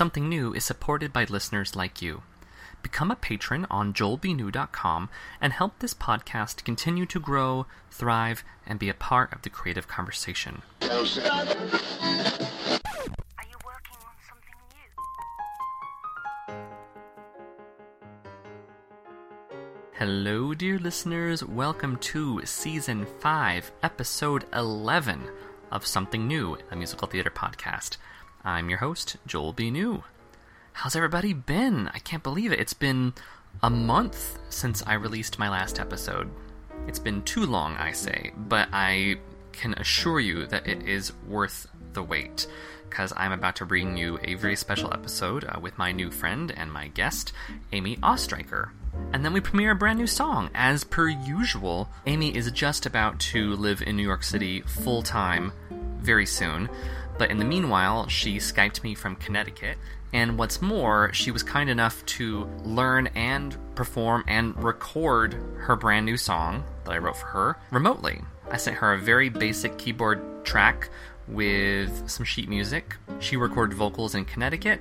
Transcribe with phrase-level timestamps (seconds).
[0.00, 2.22] Something New is supported by listeners like you.
[2.82, 5.10] Become a patron on joelbnew.com
[5.42, 9.88] and help this podcast continue to grow, thrive, and be a part of the creative
[9.88, 10.62] conversation.
[10.80, 11.18] Are you
[13.62, 14.90] working on something new?
[19.98, 21.44] Hello, dear listeners.
[21.44, 25.28] Welcome to Season 5, Episode 11
[25.70, 27.98] of Something New, a musical theater podcast.
[28.44, 29.70] I'm your host, Joel B.
[29.70, 30.02] New.
[30.72, 31.88] How's everybody been?
[31.92, 32.60] I can't believe it.
[32.60, 33.12] It's been
[33.62, 36.30] a month since I released my last episode.
[36.86, 39.16] It's been too long, I say, but I
[39.52, 42.46] can assure you that it is worth the wait
[42.88, 46.52] because I'm about to bring you a very special episode uh, with my new friend
[46.56, 47.32] and my guest,
[47.72, 48.70] Amy Oestreicher.
[49.12, 50.48] And then we premiere a brand new song.
[50.54, 55.52] As per usual, Amy is just about to live in New York City full time
[56.00, 56.70] very soon.
[57.20, 59.76] But in the meanwhile, she Skyped me from Connecticut.
[60.10, 66.06] And what's more, she was kind enough to learn and perform and record her brand
[66.06, 68.22] new song that I wrote for her remotely.
[68.50, 70.88] I sent her a very basic keyboard track
[71.28, 72.96] with some sheet music.
[73.18, 74.80] She recorded vocals in Connecticut,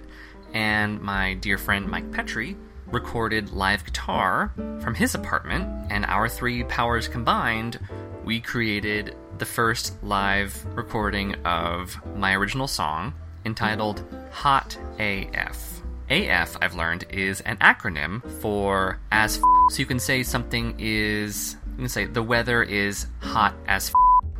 [0.53, 2.55] and my dear friend Mike Petrie
[2.87, 7.79] recorded live guitar from his apartment, and our three powers combined,
[8.23, 13.13] we created the first live recording of my original song
[13.45, 15.81] entitled Hot AF.
[16.09, 21.55] AF, I've learned, is an acronym for as f- so you can say something is
[21.71, 24.35] you can say the weather is hot as f-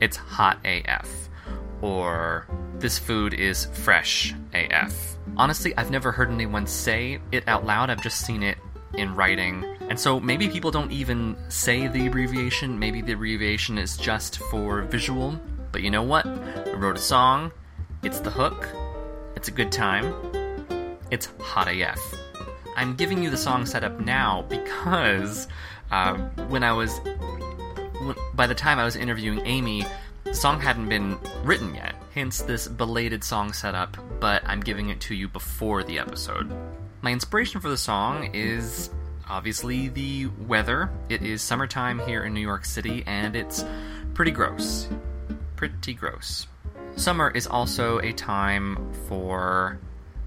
[0.00, 1.28] it's hot AF
[1.82, 2.46] or
[2.78, 5.18] this food is fresh AF.
[5.36, 7.90] Honestly, I've never heard anyone say it out loud.
[7.90, 8.56] I've just seen it
[8.94, 9.64] in writing.
[9.88, 12.78] And so maybe people don't even say the abbreviation.
[12.78, 15.38] Maybe the abbreviation is just for visual.
[15.72, 16.26] But you know what?
[16.26, 17.52] I wrote a song.
[18.02, 18.68] It's the hook.
[19.36, 20.14] It's a good time.
[21.10, 21.98] It's hot AF.
[22.76, 25.48] I'm giving you the song setup now because
[25.90, 26.14] uh,
[26.48, 29.84] when I was when- by the time I was interviewing Amy,
[30.24, 31.94] the song hadn't been written yet.
[32.14, 36.50] Hence this belated song setup, but I'm giving it to you before the episode.
[37.02, 38.90] My inspiration for the song is
[39.26, 40.90] obviously the weather.
[41.08, 43.64] It is summertime here in New York City, and it's
[44.12, 44.86] pretty gross.
[45.56, 46.46] Pretty gross.
[46.96, 49.78] Summer is also a time for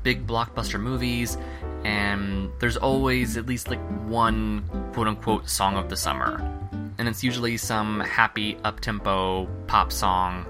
[0.01, 1.38] big blockbuster movies,
[1.84, 4.63] and there's always at least like one
[4.94, 6.41] quote unquote song of the summer.
[6.97, 10.47] And it's usually some happy up tempo pop song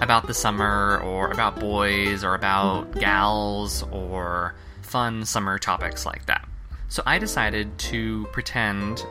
[0.00, 4.54] about the summer, or about boys, or about gals, or
[4.88, 6.48] fun summer topics like that.
[6.88, 9.04] So I decided to pretend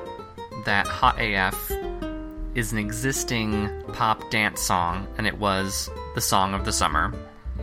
[0.66, 1.72] that Hot AF
[2.56, 7.14] is an existing pop dance song, and it was the song of the summer.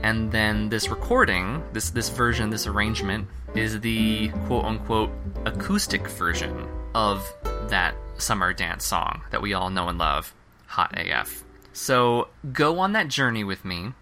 [0.02, 5.10] And then this recording, this this version, this arrangement, is the quote unquote
[5.44, 7.28] acoustic version of
[7.68, 10.32] that summer dance song that we all know and love,
[10.66, 11.44] Hot AF.
[11.72, 13.92] So go on that journey with me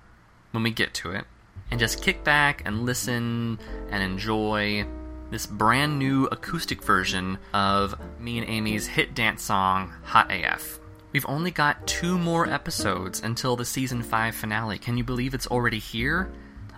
[0.51, 1.25] when we get to it,
[1.73, 3.59] and just kick back and listen
[3.91, 4.85] and enjoy
[5.31, 10.79] this brand new acoustic version of me and Amy's hit dance song, Hot AF.
[11.13, 14.77] We've only got two more episodes until the season 5 finale.
[14.77, 16.31] Can you believe it's already here?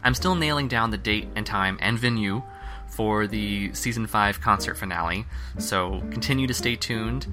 [0.05, 2.45] I'm still nailing down the date and time and venue
[2.87, 5.27] for the season 5 concert finale,
[5.59, 7.27] so continue to stay tuned.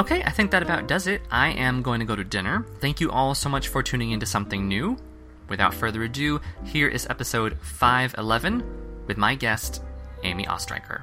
[0.00, 1.20] Okay, I think that about does it.
[1.30, 2.64] I am going to go to dinner.
[2.80, 4.96] Thank you all so much for tuning into something new.
[5.48, 9.82] Without further ado, here is episode 511 with my guest,
[10.24, 11.02] Amy Oestreicher.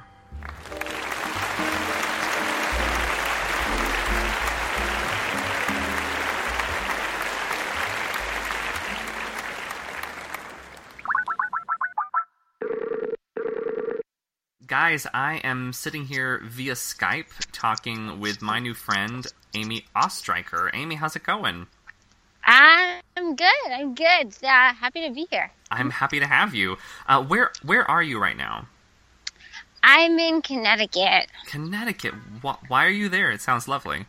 [14.66, 20.70] Guys, I am sitting here via Skype talking with my new friend, Amy Oestreicher.
[20.74, 21.66] Amy, how's it going?
[22.46, 23.70] I'm good.
[23.70, 24.34] I'm good.
[24.42, 25.50] Uh, happy to be here.
[25.70, 26.76] I'm happy to have you.
[27.08, 28.66] Uh, where where are you right now?
[29.82, 31.28] I'm in Connecticut.
[31.46, 32.14] Connecticut.
[32.42, 33.30] Wh- why are you there?
[33.30, 34.06] It sounds lovely.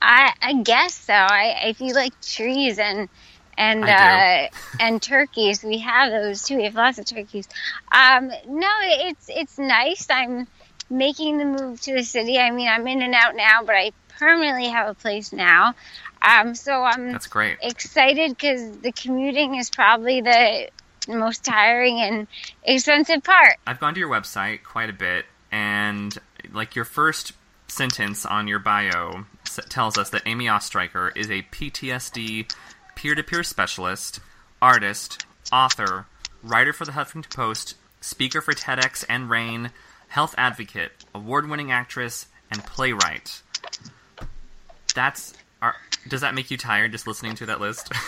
[0.00, 1.12] I I guess so.
[1.12, 3.08] I I feel like trees and
[3.56, 4.48] and uh,
[4.80, 5.64] and turkeys.
[5.64, 6.56] We have those too.
[6.56, 7.48] We have lots of turkeys.
[7.90, 10.06] Um, no, it's it's nice.
[10.08, 10.46] I'm
[10.88, 12.38] making the move to the city.
[12.38, 15.74] I mean, I'm in and out now, but I permanently have a place now.
[16.22, 17.58] Um, so I'm That's great.
[17.62, 20.68] excited because the commuting is probably the
[21.08, 22.26] most tiring and
[22.64, 23.56] expensive part.
[23.66, 26.16] I've gone to your website quite a bit, and
[26.52, 27.32] like your first
[27.68, 32.50] sentence on your bio s- tells us that Amy Oestreicher is a PTSD
[32.94, 34.20] peer-to-peer specialist,
[34.60, 36.06] artist, author,
[36.42, 39.70] writer for the Huffington Post, speaker for TEDx and RAIN,
[40.08, 43.42] health advocate, award-winning actress, and playwright.
[44.94, 45.76] That's are,
[46.06, 47.90] does that make you tired just listening to that list?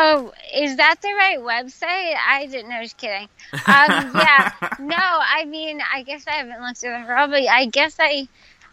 [0.00, 2.14] Oh, is that the right website?
[2.24, 2.82] I didn't know.
[2.82, 3.28] Just kidding.
[3.52, 4.52] Um, yeah.
[4.78, 8.28] No, I mean, I guess I haven't looked at it all, but I guess I,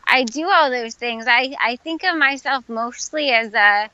[0.06, 1.26] I do all those things.
[1.28, 3.90] I, I think of myself mostly as a,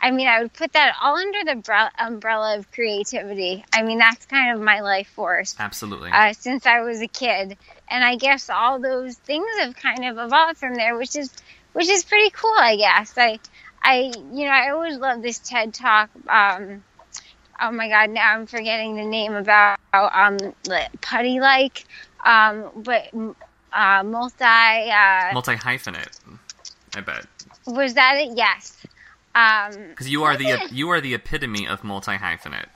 [0.00, 3.62] I mean, I would put that all under the bre- umbrella of creativity.
[3.74, 6.10] I mean, that's kind of my life force Absolutely.
[6.12, 7.58] uh, since I was a kid,
[7.88, 11.30] and I guess all those things have kind of evolved from there, which is
[11.72, 12.54] which is pretty cool.
[12.56, 13.38] I guess I
[13.82, 16.10] I you know I always love this TED talk.
[16.28, 16.84] Um,
[17.60, 20.38] oh my God, now I'm forgetting the name about um
[21.00, 21.84] putty like,
[22.24, 23.08] um, but
[23.72, 26.20] uh, multi uh, Multi hyphenate.
[26.94, 27.26] I bet
[27.66, 28.36] was that it?
[28.36, 28.76] Yes.
[29.34, 32.66] Um, because you are the you are the epitome of multi hyphenate.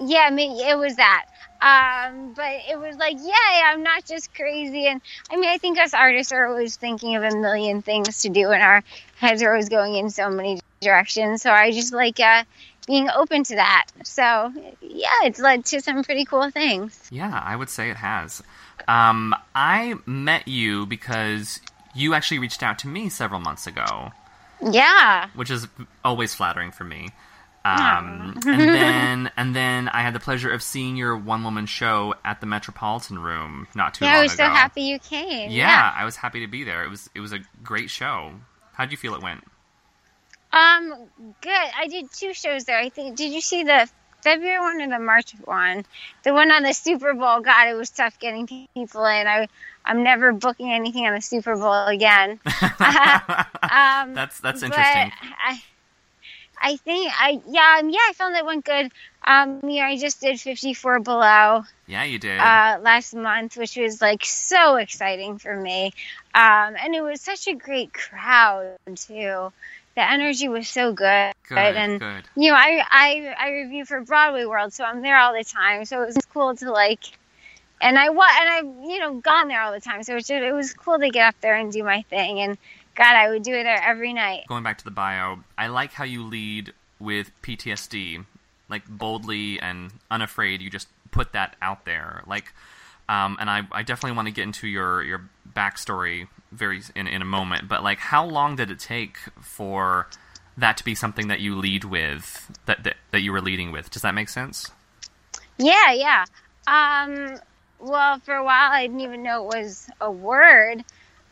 [0.00, 1.26] yeah, I mean, it was that.
[1.60, 4.86] Um, but it was like, yay, I'm not just crazy.
[4.86, 5.00] And
[5.30, 8.50] I mean, I think us artists are always thinking of a million things to do,
[8.50, 8.82] and our
[9.16, 11.42] heads are always going in so many directions.
[11.42, 12.44] So I just like uh,
[12.86, 13.86] being open to that.
[14.04, 17.08] So yeah, it's led to some pretty cool things.
[17.10, 18.42] Yeah, I would say it has.
[18.86, 21.60] Um, I met you because
[21.94, 24.12] you actually reached out to me several months ago,
[24.62, 25.28] Yeah.
[25.34, 25.66] which is
[26.04, 27.10] always flattering for me.
[27.66, 32.14] Um, and then and then I had the pleasure of seeing your one woman show
[32.24, 34.20] at the Metropolitan Room not too Yeah, long ago.
[34.20, 34.44] I was ago.
[34.44, 35.50] so happy you came.
[35.50, 36.84] Yeah, I was happy to be there.
[36.84, 38.32] It was it was a great show.
[38.74, 39.44] How would you feel it went?
[40.52, 40.94] Um,
[41.40, 41.50] good.
[41.52, 42.78] I did two shows there.
[42.78, 43.16] I think.
[43.16, 43.88] Did you see the
[44.22, 45.84] February one or the March one?
[46.22, 47.40] The one on the Super Bowl.
[47.40, 49.26] God, it was tough getting people in.
[49.26, 49.48] I
[49.84, 52.40] I'm never booking anything on the Super Bowl again.
[52.46, 55.12] um, that's that's interesting.
[55.22, 55.62] I,
[56.60, 58.90] I think I yeah um, yeah I found that went good.
[59.24, 62.40] Um, you know, I just did 54 below Yeah, you did.
[62.40, 65.92] uh, last month, which was like so exciting for me.
[66.34, 69.52] Um, and it was such a great crowd too.
[69.94, 72.24] The energy was so good, good, and good.
[72.36, 75.84] you know, I, I I review for Broadway World, so I'm there all the time.
[75.84, 77.00] So it was cool to like,
[77.80, 80.02] and I and I you know gone there all the time.
[80.02, 82.40] So it was just, it was cool to get up there and do my thing.
[82.40, 82.58] And
[82.96, 84.44] God, I would do it there every night.
[84.48, 88.24] Going back to the bio, I like how you lead with PTSD,
[88.68, 90.62] like boldly and unafraid.
[90.62, 92.52] You just put that out there, like,
[93.08, 97.22] um, and I, I definitely want to get into your your backstory very in in
[97.22, 97.68] a moment.
[97.68, 100.08] But like, how long did it take for
[100.56, 103.90] that to be something that you lead with that that, that you were leading with?
[103.90, 104.70] Does that make sense?
[105.58, 106.24] Yeah, yeah.
[106.66, 107.38] Um,
[107.78, 110.84] well, for a while, I didn't even know it was a word.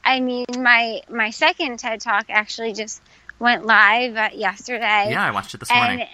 [0.04, 3.00] I mean, my my second TED Talk actually just
[3.38, 5.08] went live uh, yesterday.
[5.10, 6.06] Yeah, I watched it this and morning.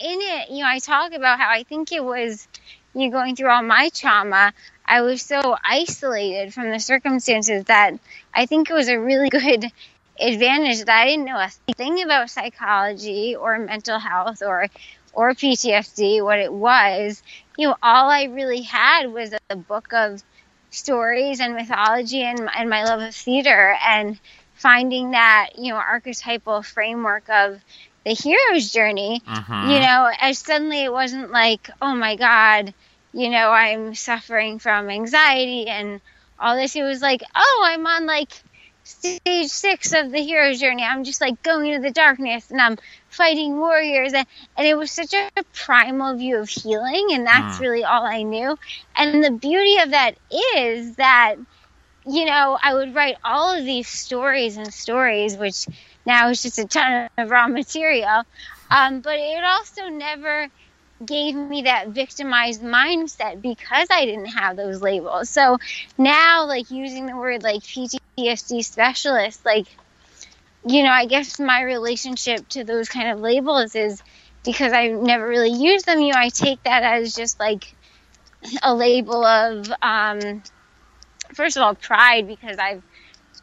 [0.00, 2.46] in it, you know, I talk about how I think it was
[2.94, 4.52] you know, going through all my trauma.
[4.84, 7.98] I was so isolated from the circumstances that
[8.34, 9.66] I think it was a really good
[10.18, 14.68] advantage that I didn't know a thing about psychology or mental health or
[15.12, 17.22] or PTSD, what it was.
[17.56, 20.22] You know, all I really had was a book of
[20.70, 24.18] stories and mythology and, and my love of theater and
[24.54, 27.60] finding that, you know, archetypal framework of
[28.04, 29.70] the hero's journey, Mhm.
[29.70, 32.74] you know, as suddenly it wasn't like, oh my God,
[33.12, 36.00] you know, I'm suffering from anxiety and
[36.38, 36.76] all this.
[36.76, 38.32] It was like, oh, I'm on like
[38.86, 40.82] stage six of the hero's journey.
[40.84, 42.76] I'm just like going into the darkness and I'm
[43.08, 44.12] fighting warriors.
[44.14, 44.26] And,
[44.56, 47.08] and it was such a primal view of healing.
[47.12, 47.60] And that's Mm.
[47.60, 48.56] really all I knew.
[48.96, 50.14] And the beauty of that
[50.56, 51.36] is that,
[52.06, 55.66] you know, I would write all of these stories and stories, which
[56.06, 58.22] now is just a ton of raw material.
[58.70, 60.48] Um, but it also never
[61.04, 65.30] gave me that victimized mindset because I didn't have those labels.
[65.30, 65.58] So
[65.98, 67.62] now, like using the word like
[68.18, 69.66] PTSD specialist, like,
[70.66, 74.02] you know, I guess my relationship to those kind of labels is
[74.44, 76.00] because I never really used them.
[76.00, 77.74] You know, I take that as just like
[78.62, 80.42] a label of, um,
[81.34, 82.82] first of all, pride because I've,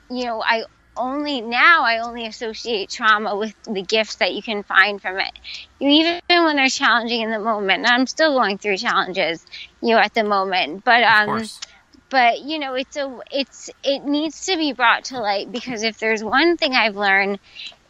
[0.09, 0.63] you know, I
[0.95, 5.31] only now I only associate trauma with the gifts that you can find from it.
[5.79, 7.85] You even when they're challenging in the moment.
[7.85, 9.43] And I'm still going through challenges,
[9.81, 10.83] you know, at the moment.
[10.83, 11.43] But um.
[12.13, 15.99] But you know, it's a it's it needs to be brought to light because if
[15.99, 17.39] there's one thing I've learned,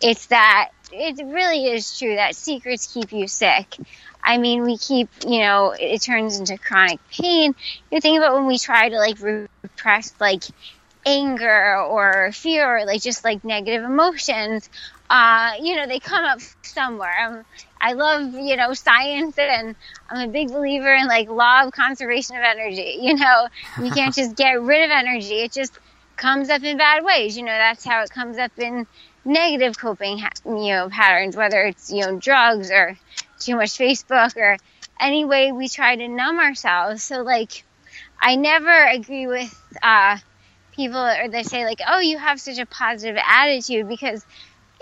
[0.01, 3.75] it's that it really is true that secrets keep you sick.
[4.23, 7.53] I mean, we keep, you know, it turns into chronic pain.
[7.91, 10.43] You think about when we try to like repress like
[11.05, 14.69] anger or fear or like just like negative emotions
[15.09, 17.43] uh you know they come up somewhere um,
[17.83, 19.75] I love, you know, science and
[20.09, 22.97] I'm a big believer in like law of conservation of energy.
[23.03, 23.47] You know,
[23.81, 25.41] you can't just get rid of energy.
[25.41, 25.77] It just
[26.15, 27.35] comes up in bad ways.
[27.35, 28.87] You know, that's how it comes up in
[29.25, 32.97] negative coping, you know, patterns, whether it's, you know, drugs or
[33.39, 34.57] too much Facebook or
[35.01, 37.03] any way we try to numb ourselves.
[37.03, 37.65] So like,
[38.17, 40.19] I never agree with, uh,
[40.73, 44.25] people or they say like, oh, you have such a positive attitude because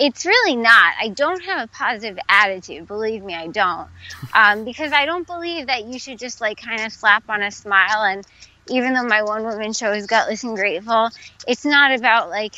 [0.01, 0.93] it's really not.
[0.99, 2.87] I don't have a positive attitude.
[2.87, 3.87] Believe me, I don't.
[4.33, 7.51] Um, because I don't believe that you should just like kind of slap on a
[7.51, 8.03] smile.
[8.03, 8.25] And
[8.67, 11.09] even though my one woman show is Gutless and Grateful,
[11.47, 12.55] it's not about like,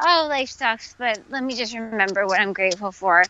[0.00, 3.22] oh, life sucks, but let me just remember what I'm grateful for.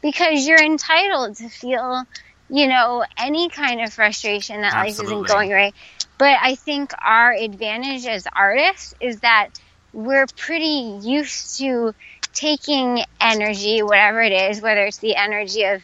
[0.00, 2.04] Because you're entitled to feel,
[2.48, 5.16] you know, any kind of frustration that Absolutely.
[5.16, 5.74] life isn't going right.
[6.18, 9.48] But I think our advantage as artists is that
[9.92, 11.94] we're pretty used to
[12.32, 15.82] taking energy, whatever it is, whether it's the energy of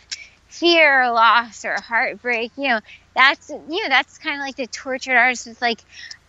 [0.49, 2.81] fear or loss or heartbreak, you know,
[3.15, 5.83] that's, you know, that's kind of like the tortured artist It's like,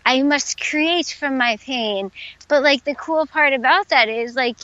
[0.06, 2.12] I must create from my pain.
[2.48, 4.58] But like the cool part about that is like,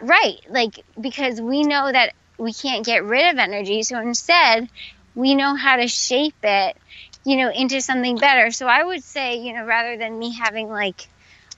[0.00, 3.82] right, like, because we know that we can't get rid of energy.
[3.82, 4.68] So instead,
[5.14, 6.76] we know how to shape it,
[7.24, 8.50] you know, into something better.
[8.50, 11.08] So I would say, you know, rather than me having like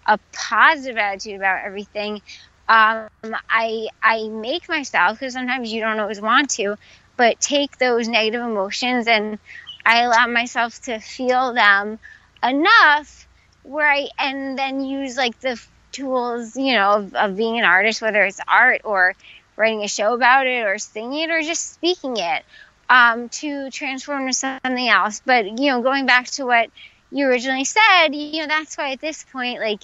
[0.06, 2.22] a positive attitude about everything,
[2.70, 3.08] um,
[3.48, 6.76] I I make myself because sometimes you don't always want to,
[7.16, 9.38] but take those negative emotions and
[9.84, 11.98] I allow myself to feel them
[12.42, 13.26] enough
[13.64, 15.60] where I and then use like the
[15.90, 19.14] tools, you know, of, of being an artist, whether it's art or
[19.56, 22.44] writing a show about it or singing it or just speaking it,
[22.88, 25.22] um, to transform to something else.
[25.26, 26.70] But you know, going back to what
[27.10, 29.80] you originally said, you know, that's why at this point, like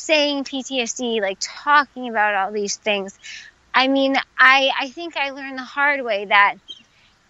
[0.00, 3.18] saying PTSD, like talking about all these things.
[3.74, 6.56] I mean, I I think I learned the hard way that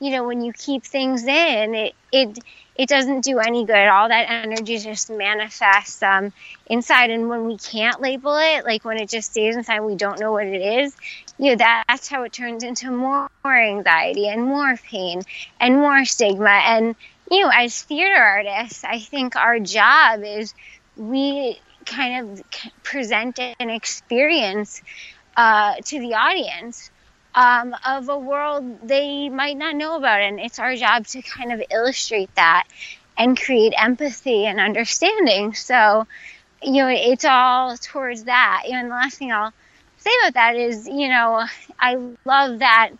[0.00, 2.38] you know when you keep things in, it it
[2.76, 3.88] it doesn't do any good.
[3.88, 6.32] All that energy just manifests um,
[6.66, 10.18] inside, and when we can't label it, like when it just stays inside, we don't
[10.18, 10.96] know what it is.
[11.38, 15.22] You know, that, that's how it turns into more anxiety and more pain
[15.60, 16.48] and more stigma.
[16.48, 16.96] And
[17.30, 20.54] you know, as theater artists, I think our job is
[20.96, 22.42] we kind of
[22.82, 24.82] present an experience
[25.36, 26.90] uh, to the audience
[27.34, 30.20] um, of a world they might not know about.
[30.20, 32.66] And it's our job to kind of illustrate that
[33.16, 35.54] and create empathy and understanding.
[35.54, 36.06] So,
[36.62, 38.64] you know, it's all towards that.
[38.70, 39.52] And the last thing I'll
[39.98, 41.44] say about that is, you know,
[41.78, 42.90] I love that,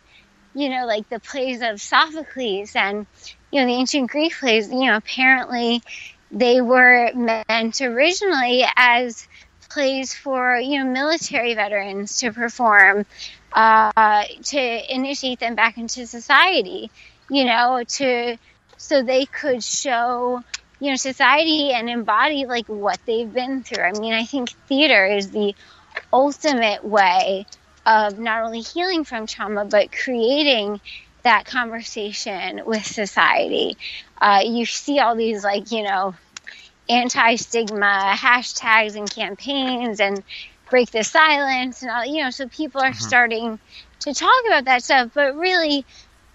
[0.55, 3.07] you know, like the plays of Sophocles and,
[3.51, 5.83] you know, the ancient Greek plays, you know, apparently
[6.31, 9.27] they were meant originally as
[9.71, 13.07] plays for you know military veterans to perform
[13.53, 16.91] uh, to initiate them back into society
[17.29, 18.37] you know to
[18.77, 20.43] so they could show
[20.81, 23.85] you know society and embody like what they've been through.
[23.85, 25.55] I mean i think theater is the
[26.13, 27.47] ultimate way
[27.87, 30.81] of not only healing from trauma but creating
[31.25, 33.77] that conversation with society.
[34.21, 36.15] Uh, you see all these like you know
[36.89, 40.23] anti-stigma hashtags and campaigns and
[40.71, 43.01] break the silence and all you know so people are Mhm.
[43.01, 43.59] starting
[44.01, 45.85] to talk about that stuff but really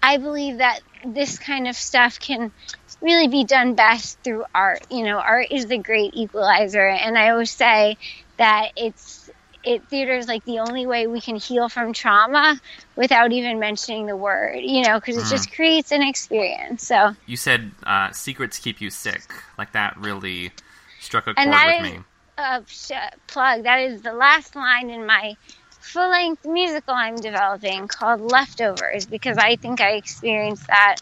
[0.02, 2.52] i believe that this kind of stuff can
[3.00, 7.30] really be done best through art you know art is the great equalizer and i
[7.30, 7.96] always say
[8.38, 9.25] that it's
[9.66, 12.60] it theater is like the only way we can heal from trauma
[12.94, 15.30] without even mentioning the word you know because it Mhm.
[15.30, 19.22] just creates an experience so You said uh, secrets keep you sick.
[19.58, 20.52] Like that really
[21.00, 22.04] struck a chord And that with is- me.
[22.38, 23.64] uh, sh- plug.
[23.64, 25.36] That is the last line in my
[25.80, 30.96] full length musical I'm developing called Leftovers because I think I experienced that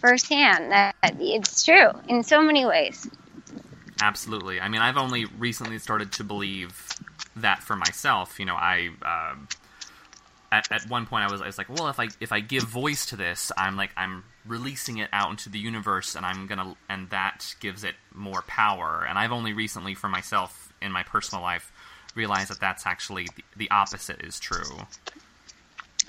[0.00, 0.70] firsthand.
[0.72, 3.08] That it's true in so many ways.
[4.00, 4.60] Absolutely.
[4.60, 6.86] I mean, I've only recently started to believe
[7.36, 8.38] that for myself.
[8.38, 9.48] You know, I um
[10.52, 12.64] at, at one point I was I was like, well, if I if I give
[12.64, 16.76] voice to this, I'm like I'm releasing it out into the universe, and I'm gonna
[16.88, 19.04] and that gives it more power.
[19.08, 21.72] And I've only recently, for myself in my personal life,
[22.14, 24.78] realized that that's actually the, opposite is true.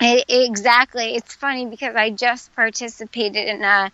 [0.00, 1.16] It, exactly.
[1.16, 3.90] It's funny because I just participated in a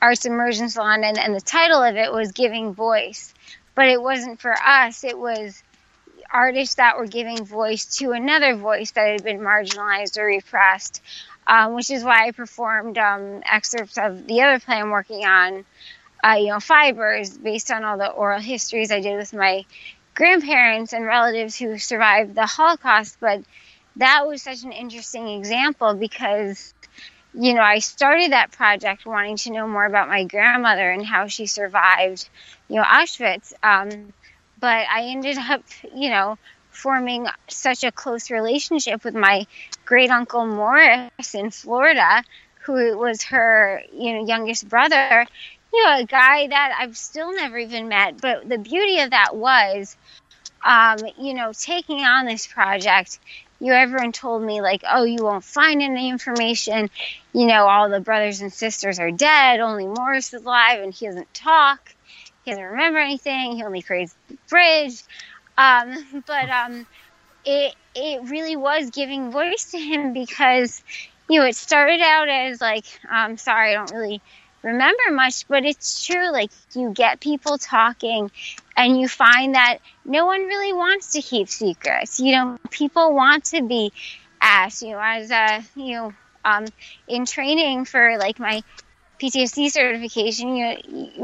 [0.00, 3.34] arts immersion salon, and, and the title of it was Giving Voice.
[3.74, 5.04] But it wasn't for us.
[5.04, 5.62] It was
[6.32, 11.02] artists that were giving voice to another voice that had been marginalized or repressed,
[11.46, 15.64] um, which is why I performed um, excerpts of the other play I'm working on,
[16.22, 19.64] uh, you know, Fibers, based on all the oral histories I did with my
[20.14, 23.16] grandparents and relatives who survived the Holocaust.
[23.20, 23.42] But
[23.96, 26.74] that was such an interesting example because
[27.32, 31.28] you know, I started that project wanting to know more about my grandmother and how
[31.28, 32.28] she survived,
[32.68, 33.52] you know, Auschwitz.
[33.62, 34.12] Um,
[34.60, 35.62] but I ended up,
[35.94, 36.38] you know,
[36.70, 39.46] forming such a close relationship with my
[39.84, 42.22] great uncle Morris in Florida,
[42.62, 45.26] who was her, you know, youngest brother.
[45.72, 48.20] You know, a guy that I've still never even met.
[48.20, 49.96] But the beauty of that was,
[50.64, 53.18] um, you know, taking on this project
[53.60, 56.90] you everyone told me like, oh, you won't find any information.
[57.32, 59.60] You know, all the brothers and sisters are dead.
[59.60, 61.94] Only Morris is alive, and he doesn't talk.
[62.44, 63.56] He doesn't remember anything.
[63.56, 65.02] He only creates the bridge.
[65.56, 66.86] Um, but um,
[67.44, 70.82] it it really was giving voice to him because
[71.28, 74.20] you know it started out as like, I'm um, sorry, I don't really
[74.62, 76.30] remember much, but it's true.
[76.30, 78.30] Like you get people talking
[78.76, 82.20] and you find that no one really wants to keep secrets.
[82.20, 83.92] You know, people want to be
[84.40, 86.12] asked, you know, as a, you know,
[86.44, 86.66] um,
[87.06, 88.62] in training for like my
[89.20, 90.76] PTSD certification, you know,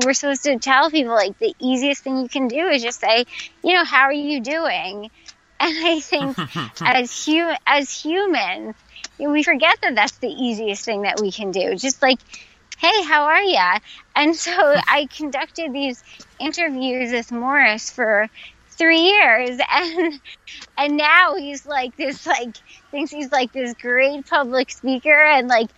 [0.05, 3.25] we're supposed to tell people like the easiest thing you can do is just say,
[3.63, 5.11] you know, how are you doing?
[5.59, 6.37] And I think
[6.85, 8.77] as hu- as humans,
[9.19, 11.75] you know, we forget that that's the easiest thing that we can do.
[11.77, 12.19] Just like
[12.79, 13.79] hey, how are ya?
[14.15, 14.53] And so
[14.89, 16.03] I conducted these
[16.39, 18.29] interviews with Morris for
[18.79, 20.21] three years and
[20.77, 22.57] and now he's like this like
[22.91, 25.69] thinks he's like this great public speaker and like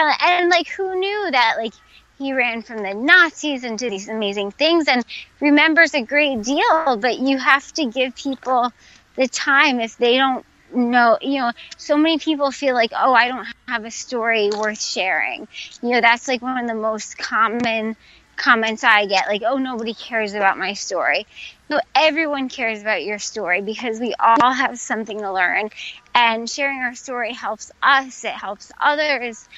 [0.00, 1.74] and like who knew that like
[2.18, 5.04] he ran from the Nazis and did these amazing things and
[5.40, 8.72] remembers a great deal, but you have to give people
[9.16, 13.28] the time if they don't know, you know, so many people feel like, oh, I
[13.28, 15.48] don't have a story worth sharing.
[15.82, 17.96] You know, that's like one of the most common
[18.36, 21.26] comments I get, like, oh, nobody cares about my story.
[21.70, 25.70] No, everyone cares about your story because we all have something to learn.
[26.14, 29.48] And sharing our story helps us, it helps others.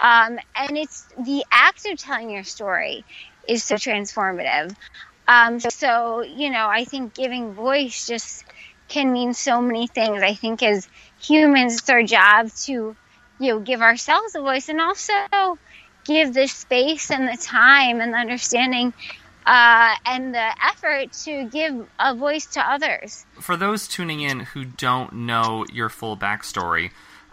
[0.00, 3.04] Um, and it's the act of telling your story
[3.46, 4.74] is so transformative.
[5.28, 8.44] Um, so, you know, I think giving voice just
[8.88, 10.22] can mean so many things.
[10.22, 10.88] I think as
[11.20, 12.96] humans, it's our job to,
[13.38, 15.58] you know, give ourselves a voice and also
[16.04, 18.92] give the space and the time and the understanding
[19.46, 23.24] uh, and the effort to give a voice to others.
[23.40, 26.90] For those tuning in who don't know your full backstory,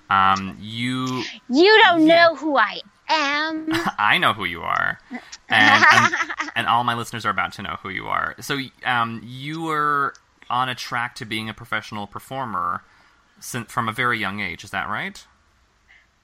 [0.10, 3.68] um, you you don't know who I am.
[3.98, 5.00] I know who you are,
[5.50, 6.16] and, and,
[6.56, 8.36] and, all my listeners are about to know who you are.
[8.40, 10.14] So, um, you were
[10.50, 12.84] on a track to being a professional performer
[13.40, 14.64] since, from a very young age.
[14.64, 15.26] Is that right?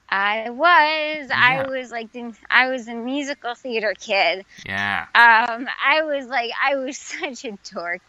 [0.08, 1.28] I was.
[1.28, 1.30] Yeah.
[1.32, 2.08] I was like
[2.50, 4.44] I was a musical theater kid.
[4.64, 5.06] Yeah.
[5.14, 8.02] Um, I was like I was such a dork.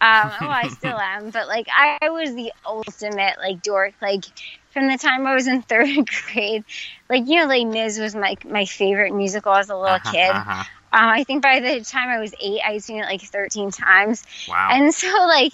[0.00, 3.94] Um, well, I still am, but like I was the ultimate like dork.
[4.00, 4.24] Like
[4.70, 6.64] from the time I was in third grade,
[7.08, 10.30] like you know, Les Mis was my my favorite musical as a little uh-huh, kid.
[10.30, 10.64] Uh-huh.
[10.92, 14.24] Um, I think by the time I was eight, I'd seen it like 13 times.
[14.48, 14.70] Wow.
[14.72, 15.52] And so, like,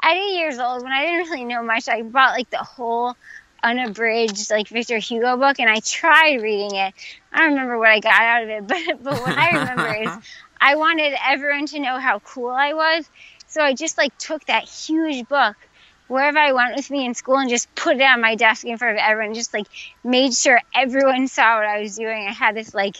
[0.00, 3.16] at eight years old, when I didn't really know much, I bought like the whole
[3.62, 6.94] unabridged like Victor Hugo book, and I tried reading it.
[7.32, 10.24] I don't remember what I got out of it, but but what I remember is
[10.60, 13.08] I wanted everyone to know how cool I was,
[13.48, 15.56] so I just like took that huge book
[16.08, 18.76] wherever I went with me in school and just put it on my desk in
[18.78, 19.34] front of everyone.
[19.34, 19.66] Just like
[20.02, 22.26] made sure everyone saw what I was doing.
[22.26, 22.96] I had this like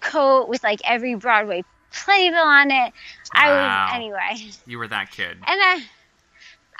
[0.00, 2.92] coat with like every Broadway playbill on it.
[3.32, 3.86] I wow.
[3.86, 4.52] was anyway.
[4.66, 5.32] You were that kid.
[5.32, 5.82] And I,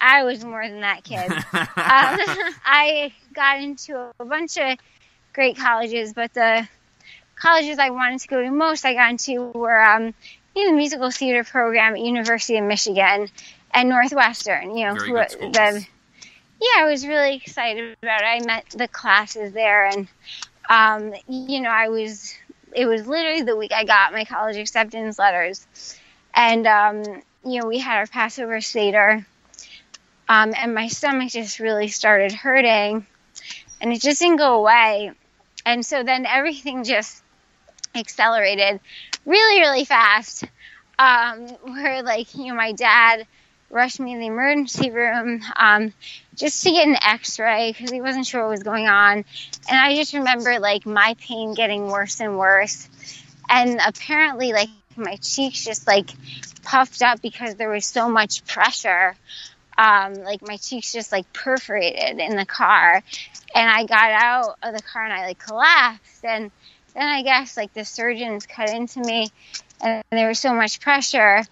[0.01, 1.31] I was more than that kid.
[1.33, 1.45] um,
[2.65, 4.79] I got into a bunch of
[5.33, 6.69] great colleges, but the
[7.37, 10.15] colleges I wanted to go to most, I got into were um,
[10.55, 13.29] know, the musical theater program at University of Michigan
[13.75, 14.77] and Northwestern.
[14.77, 15.87] You know, good the
[16.61, 18.25] yeah, I was really excited about it.
[18.25, 20.09] I met the classes there, and
[20.71, 22.35] um, you know, I was
[22.75, 25.67] it was literally the week I got my college acceptance letters.
[26.35, 27.03] And, um,
[27.45, 29.25] you know, we had our Passover Seder.
[30.29, 33.07] Um, and my stomach just really started hurting.
[33.81, 35.13] And it just didn't go away.
[35.65, 37.23] And so then everything just
[37.95, 38.81] accelerated
[39.25, 40.45] really, really fast.
[40.99, 43.27] Um, where, like, you know, my dad
[43.75, 45.93] rushed me to the emergency room um,
[46.37, 49.25] just to get an x-ray because he wasn't sure what was going on.
[49.69, 52.89] And i just remember like my pain getting worse and worse.
[53.51, 56.11] And apparently like my cheeks just like
[56.63, 59.17] puffed up because there was so much pressure.
[59.77, 63.03] Um, like my cheeks just like perforated in the car.
[63.55, 66.25] And i got out of the car and i like collapsed.
[66.25, 66.51] And
[66.95, 69.31] then i guess like the surgeons cut into me
[69.81, 71.43] and there was so much pressure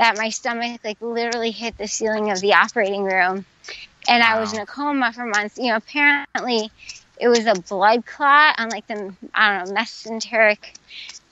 [0.00, 3.44] that my stomach like literally hit the ceiling of the operating room
[4.08, 4.36] and wow.
[4.36, 5.58] I was in a coma for months.
[5.58, 6.70] You know, apparently
[7.18, 10.58] it was a blood clot on like the I don't know mesenteric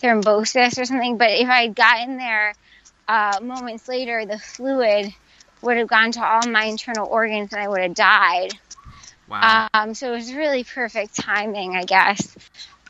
[0.03, 1.17] thrombosis or something.
[1.17, 2.55] But if I had gotten there
[3.09, 5.13] uh, moments later, the fluid
[5.63, 8.53] would have gone to all my internal organs and I would have died.
[9.29, 9.69] Wow.
[9.75, 12.37] Um, so it was really perfect timing, I guess.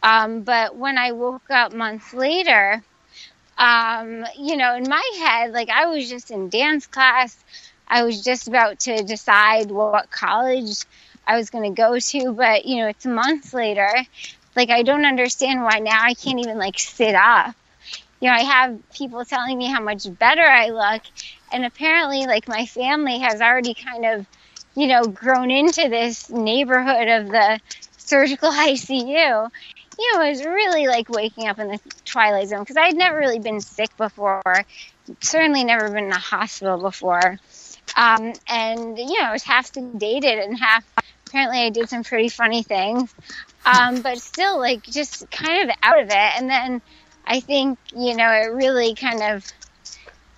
[0.02, 2.82] Um, but when I woke up months later,
[3.58, 7.36] um, you know, in my head, like I was just in dance class.
[7.88, 10.84] I was just about to decide what college
[11.26, 12.32] I was going to go to.
[12.32, 13.90] But, you know, it's months later.
[14.54, 17.54] Like, I don't understand why now I can't even like sit up.
[18.20, 21.02] You know, I have people telling me how much better I look.
[21.52, 24.26] And apparently, like, my family has already kind of,
[24.74, 27.60] you know, grown into this neighborhood of the
[27.96, 29.50] surgical ICU
[29.98, 32.96] you know, it was really like waking up in the twilight zone because I had
[32.96, 34.42] never really been sick before,
[35.20, 37.38] certainly never been in a hospital before.
[37.96, 40.84] Um, and, you know, I was half sedated and half,
[41.26, 43.12] apparently I did some pretty funny things.
[43.66, 46.12] Um, but still, like, just kind of out of it.
[46.12, 46.80] And then
[47.26, 49.44] I think, you know, it really kind of,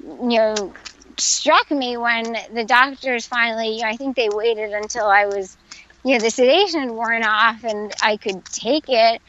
[0.02, 0.72] you know,
[1.18, 5.56] struck me when the doctors finally, you know, I think they waited until I was
[6.04, 9.20] you know, the sedation had worn off and I could take it.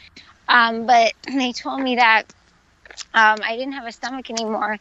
[0.48, 2.24] Um, but they told me that
[3.14, 4.78] um, I didn't have a stomach anymore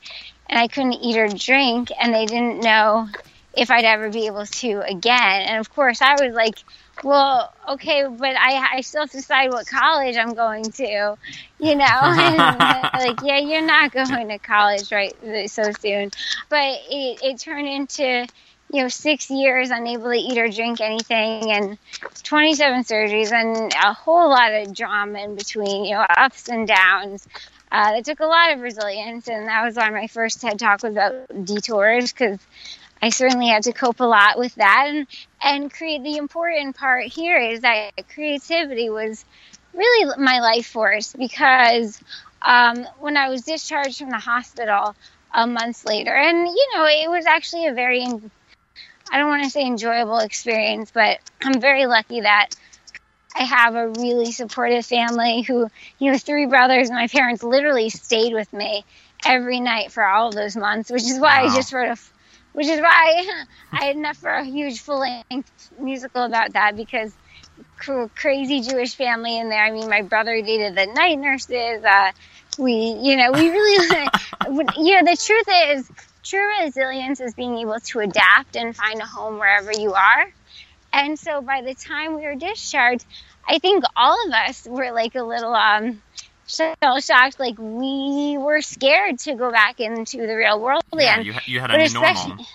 [0.48, 3.08] and I couldn't eat or drink, and they didn't know
[3.56, 5.42] if I'd ever be able to again.
[5.42, 6.56] And of course, I was like,
[7.02, 11.16] well, okay, but I, I still have to decide what college I'm going to,
[11.58, 11.84] you know?
[12.94, 15.14] like, yeah, you're not going to college right
[15.50, 16.10] so soon.
[16.48, 18.26] But it, it turned into,
[18.72, 21.78] you know, six years unable to eat or drink anything and
[22.22, 27.26] 27 surgeries and a whole lot of drama in between, you know, ups and downs.
[27.72, 30.82] Uh, it took a lot of resilience, and that was why my first TED talk
[30.82, 32.38] was about detours because
[33.02, 34.86] I certainly had to cope a lot with that.
[34.88, 35.06] And,
[35.42, 39.24] and create the important part here is that creativity was
[39.72, 42.00] really my life force because
[42.42, 44.94] um, when I was discharged from the hospital
[45.32, 48.04] a month later, and you know, it was actually a very
[49.10, 52.50] I don't want to say enjoyable experience, but I'm very lucky that
[53.34, 55.68] I have a really supportive family who,
[55.98, 58.84] you know, three brothers my parents literally stayed with me
[59.24, 61.50] every night for all of those months, which is why wow.
[61.50, 61.96] I just wrote a,
[62.52, 67.12] which is why I had enough for a huge full length musical about that because
[68.14, 69.64] crazy Jewish family in there.
[69.64, 71.82] I mean, my brother dated the night nurses.
[71.84, 72.12] Uh,
[72.58, 74.08] we, you know, we really,
[74.76, 75.90] you know, the truth is
[76.30, 80.32] true resilience is being able to adapt and find a home wherever you are.
[80.92, 83.04] And so by the time we were discharged,
[83.46, 86.00] I think all of us were like a little um,
[86.46, 87.38] shell shocked.
[87.40, 91.26] Like we were scared to go back into the real world yeah, again.
[91.26, 92.46] You, you had a new normal.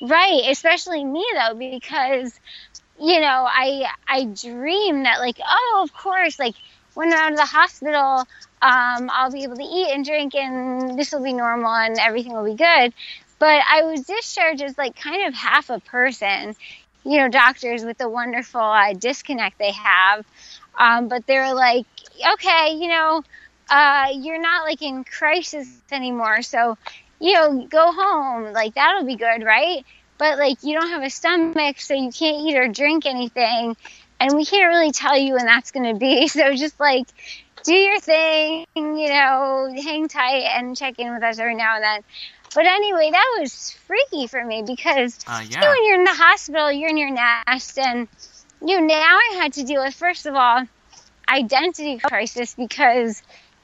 [0.00, 2.38] Right, especially me though, because
[3.00, 6.54] you know I I dreamed that like oh of course like
[6.94, 8.26] when I'm out of the hospital
[8.62, 12.32] um, I'll be able to eat and drink and this will be normal and everything
[12.32, 12.92] will be good.
[13.38, 16.54] But I was discharged as like kind of half a person,
[17.04, 20.24] you know, doctors with the wonderful uh, disconnect they have.
[20.78, 21.86] Um, but they're like,
[22.34, 23.22] okay, you know,
[23.70, 26.42] uh, you're not like in crisis anymore.
[26.42, 26.76] So,
[27.20, 28.52] you know, go home.
[28.52, 29.84] Like that'll be good, right?
[30.18, 33.76] But like you don't have a stomach, so you can't eat or drink anything.
[34.22, 36.28] And we can't really tell you when that's going to be.
[36.28, 37.08] So just like
[37.64, 41.84] do your thing, you know, hang tight and check in with us every now and
[41.84, 42.04] then.
[42.54, 45.56] But anyway, that was freaky for me because uh, yeah.
[45.56, 48.06] you know, when you're in the hospital, you're in your nest, and
[48.64, 50.66] you know, now I had to deal with first of all
[51.28, 53.22] identity crisis because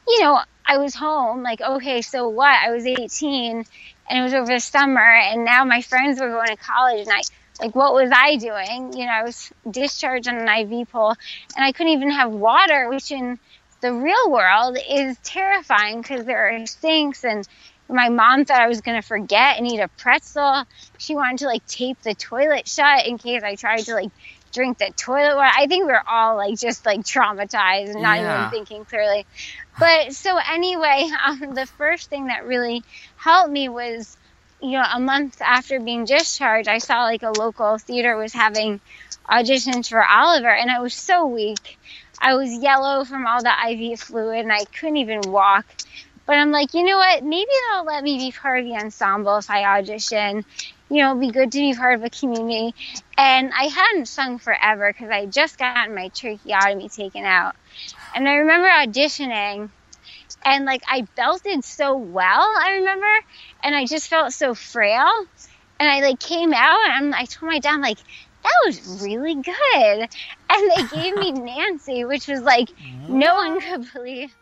[0.08, 1.42] you know I was home.
[1.42, 2.50] Like, okay, so what?
[2.50, 3.64] I was 18,
[4.10, 7.12] and it was over the summer, and now my friends were going to college, and
[7.12, 7.20] I
[7.60, 8.92] like what was I doing?
[8.92, 11.14] You know, I was discharged on an IV pole,
[11.56, 13.38] and I couldn't even have water, which in
[13.80, 17.46] the real world is terrifying because there are sinks and
[17.88, 20.64] my mom thought I was going to forget and eat a pretzel.
[20.98, 24.10] She wanted to like tape the toilet shut in case I tried to like
[24.52, 25.50] drink the toilet water.
[25.56, 28.48] I think we are all like just like traumatized and not yeah.
[28.48, 29.26] even thinking clearly.
[29.78, 32.82] But so anyway, um, the first thing that really
[33.16, 34.17] helped me was,
[34.60, 38.80] you know, a month after being discharged, I saw like a local theater was having
[39.28, 41.78] auditions for Oliver and I was so weak.
[42.20, 45.66] I was yellow from all the IV fluid and I couldn't even walk.
[46.26, 47.22] But I'm like, you know what?
[47.22, 50.44] Maybe they'll let me be part of the ensemble if I audition.
[50.90, 52.74] You know, it'd be good to be part of a community.
[53.16, 57.54] And I hadn't sung forever because I just gotten my tracheotomy taken out.
[58.14, 59.70] And I remember auditioning
[60.44, 63.12] and like I belted so well, I remember,
[63.62, 65.08] and I just felt so frail.
[65.80, 67.98] And I like came out and I told my dad, like,
[68.42, 70.08] that was really good.
[70.50, 72.68] And they gave me Nancy, which was like,
[73.08, 74.34] no one could believe.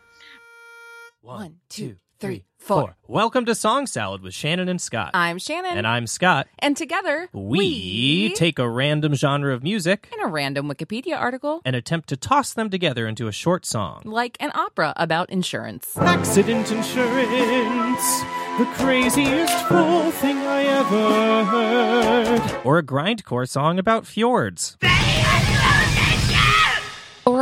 [1.20, 2.96] One, two, three, four.
[3.06, 5.12] Welcome to Song Salad with Shannon and Scott.
[5.14, 5.78] I'm Shannon.
[5.78, 6.48] and I'm Scott.
[6.58, 11.76] And together, We take a random genre of music and a random Wikipedia article, and
[11.76, 14.02] attempt to toss them together into a short song.
[14.04, 15.96] like an opera about insurance.
[15.96, 18.20] Accident insurance,
[18.58, 22.66] the craziest full thing I ever heard.
[22.66, 24.76] Or a grindcore song about fjords.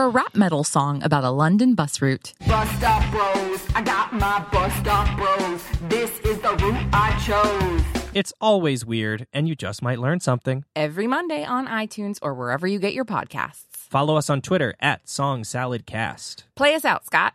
[0.05, 2.35] Or a rap metal song about a London bus route.
[2.47, 5.65] Bus stop bros, I got my bus stop bros.
[5.89, 8.03] This is the route I chose.
[8.13, 10.67] It's always weird, and you just might learn something.
[10.77, 13.65] Every Monday on iTunes or wherever you get your podcasts.
[13.73, 16.45] Follow us on Twitter at Song Salad Cast.
[16.55, 17.33] Play us out, Scott.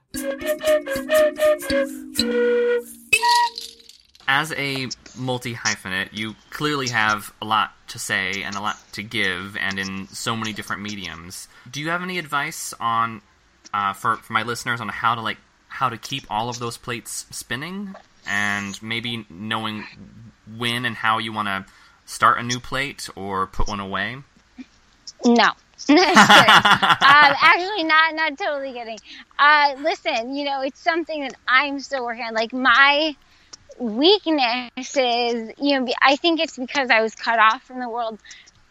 [4.31, 4.87] As a
[5.17, 9.79] multi hyphenate, you clearly have a lot to say and a lot to give, and
[9.79, 11.47] in so many different mediums.
[11.69, 13.23] Do you have any advice on
[13.73, 16.77] uh, for for my listeners on how to like how to keep all of those
[16.77, 17.95] plates spinning,
[18.27, 19.85] and maybe knowing
[20.57, 21.65] when and how you want to
[22.05, 24.17] start a new plate or put one away?
[25.25, 25.49] No.
[25.89, 28.99] Um, actually, not not totally kidding.
[29.39, 32.35] Uh, listen, you know, it's something that I'm still working on.
[32.35, 33.15] Like my
[33.79, 38.19] weakness is, you know, I think it's because I was cut off from the world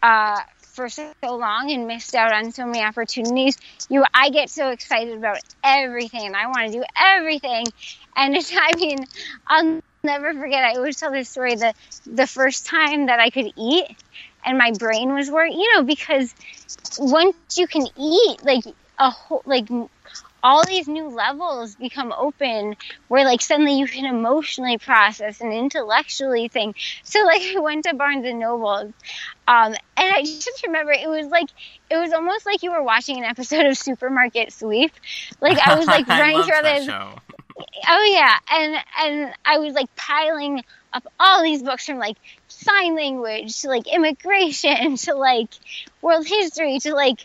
[0.01, 3.57] uh, for so long and missed out on so many opportunities.
[3.89, 7.65] You, I get so excited about everything, and I want to do everything.
[8.15, 8.99] And it's, I mean,
[9.47, 10.63] I'll never forget.
[10.63, 11.55] I always tell this story.
[11.55, 11.73] The
[12.05, 13.85] the first time that I could eat,
[14.45, 16.33] and my brain was working, you know, because
[16.99, 18.63] once you can eat, like
[18.97, 19.67] a whole, like
[20.43, 22.75] all these new levels become open
[23.07, 27.93] where like suddenly you can emotionally process and intellectually think so like i went to
[27.95, 28.91] barnes and nobles
[29.47, 31.49] um, and i just remember it was like
[31.89, 34.91] it was almost like you were watching an episode of supermarket sweep
[35.41, 37.13] like i was like running through this show.
[37.89, 42.95] oh yeah and and i was like piling up all these books from like sign
[42.95, 45.49] language to like immigration to like
[46.01, 47.19] world history to like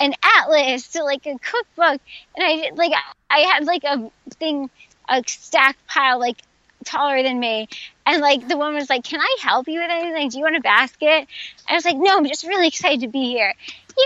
[0.00, 2.00] an atlas to like a cookbook.
[2.36, 2.92] And i did- like
[3.30, 4.70] i had like a thing
[5.08, 6.40] a stack pile like
[6.84, 7.68] taller than me.
[8.06, 10.30] And like the woman was like can i help you with anything?
[10.30, 11.28] Do you want a basket?
[11.68, 13.54] I was like no i'm just really excited to be here.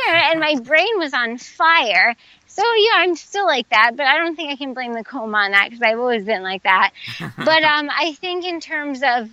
[0.07, 2.15] Yeah and my brain was on fire.
[2.49, 5.39] So yeah i'm still like that but i don't think i can blame the coma
[5.39, 6.91] on that because i've always been like that.
[7.37, 9.31] But um i think in terms of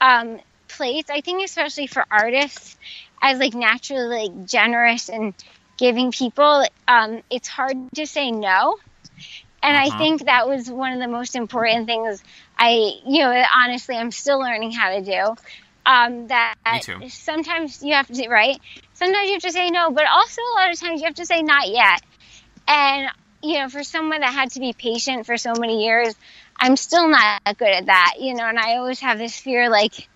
[0.00, 2.76] um plates i think especially for artists
[3.20, 5.34] as like naturally like generous and
[5.80, 8.76] giving people um it's hard to say no
[9.62, 9.86] and Uh-huh.
[9.86, 12.22] I think that was one of the most important things
[12.58, 12.70] I,
[13.06, 15.36] you know, honestly, I'm still learning how to do.
[15.86, 17.02] Um, that Me too.
[17.08, 18.58] sometimes you have to, right?
[18.94, 21.26] Sometimes you have to say no, but also a lot of times you have to
[21.26, 22.00] say not yet.
[22.68, 23.08] And,
[23.42, 26.14] you know, for someone that had to be patient for so many years,
[26.58, 30.08] I'm still not good at that, you know, and I always have this fear like,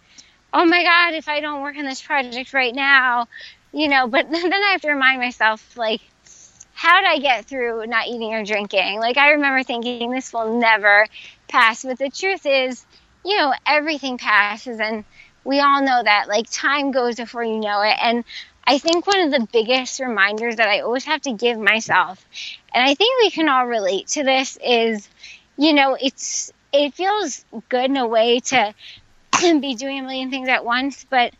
[0.52, 3.26] oh my God, if I don't work on this project right now,
[3.74, 6.00] you know, but then I have to remind myself, like,
[6.74, 9.00] how did I get through not eating or drinking?
[9.00, 11.06] Like, I remember thinking this will never
[11.48, 12.86] pass, but the truth is,
[13.24, 15.04] you know, everything passes, and
[15.44, 16.28] we all know that.
[16.28, 17.96] Like, time goes before you know it.
[18.00, 18.24] And
[18.64, 22.24] I think one of the biggest reminders that I always have to give myself,
[22.72, 25.08] and I think we can all relate to this, is,
[25.56, 28.74] you know, it's, it feels good in a way to
[29.60, 31.32] be doing a million things at once, but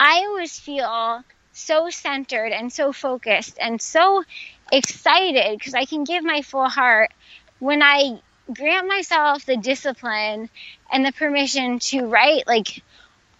[0.00, 1.24] I always feel
[1.58, 4.22] so centered and so focused and so
[4.70, 7.10] excited because I can give my full heart
[7.58, 8.20] when I
[8.52, 10.48] grant myself the discipline
[10.90, 12.82] and the permission to write like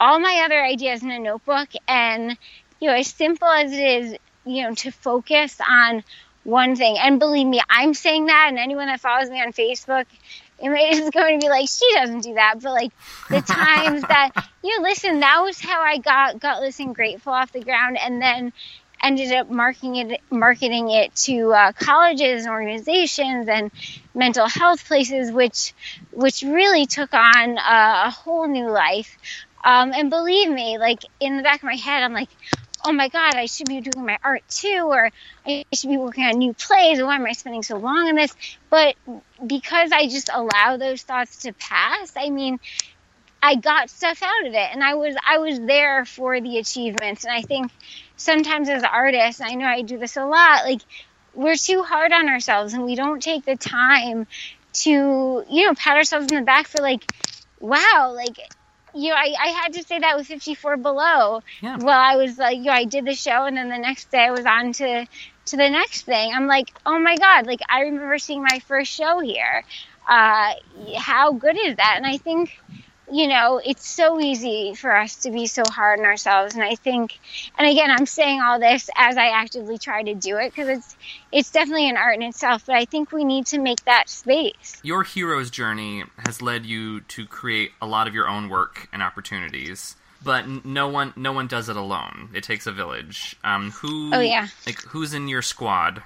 [0.00, 2.37] all my other ideas in a notebook and
[2.81, 6.04] you know as simple as it is you know to focus on
[6.44, 6.96] one thing.
[6.98, 10.07] And believe me i'm saying that and anyone that follows me on facebook
[10.60, 12.56] is going to be like she doesn't do that.
[12.60, 12.92] But like
[13.28, 14.30] the times that
[14.62, 18.20] you know listen that was how i got gutless and grateful off the ground and
[18.20, 18.52] then
[19.02, 23.70] ended up marketing it marketing it to uh, colleges and organizations and
[24.14, 25.72] mental health places which
[26.12, 29.16] which really took on a, a whole new life.
[29.62, 32.28] Um, and believe me like in the back of my head i'm like
[32.88, 35.11] oh my god i should be doing my art too or
[35.46, 38.35] i should be working on new plays why am i spending so long on this?
[38.70, 38.96] But
[39.46, 42.59] because i just allow those thoughts to pass i mean
[43.40, 47.24] I got stuff out of it and I was I was there for the achievements.
[47.24, 47.70] And I think
[48.16, 50.81] sometimes as artists I know I do this a lot like
[51.35, 54.27] we're too hard on ourselves and we don't take the time
[54.72, 57.05] to you know pat ourselves in the back for like
[57.61, 58.38] wow like
[58.94, 61.42] you know, I, I had to say that with 54 Below.
[61.61, 61.77] Yeah.
[61.79, 64.24] Well, I was like, you know, I did the show, and then the next day
[64.27, 65.07] I was on to
[65.46, 66.33] to the next thing.
[66.35, 67.46] I'm like, oh my god!
[67.46, 69.64] Like I remember seeing my first show here.
[70.09, 70.55] Uh,
[70.96, 71.94] how good is that?
[71.96, 72.59] And I think,
[73.10, 76.54] you know, it's so easy for us to be so hard on ourselves.
[76.54, 77.18] And I think,
[77.58, 80.96] and again, I'm saying all this as I actively try to do it because it's
[81.32, 82.66] it's definitely an art in itself.
[82.66, 84.80] But I think we need to make that space.
[84.82, 89.02] Your hero's journey has led you to create a lot of your own work and
[89.02, 89.96] opportunities.
[90.22, 92.30] But no one, no one does it alone.
[92.34, 93.36] It takes a village.
[93.44, 94.12] Um, who?
[94.12, 94.48] Oh, yeah.
[94.66, 96.02] Like who's in your squad?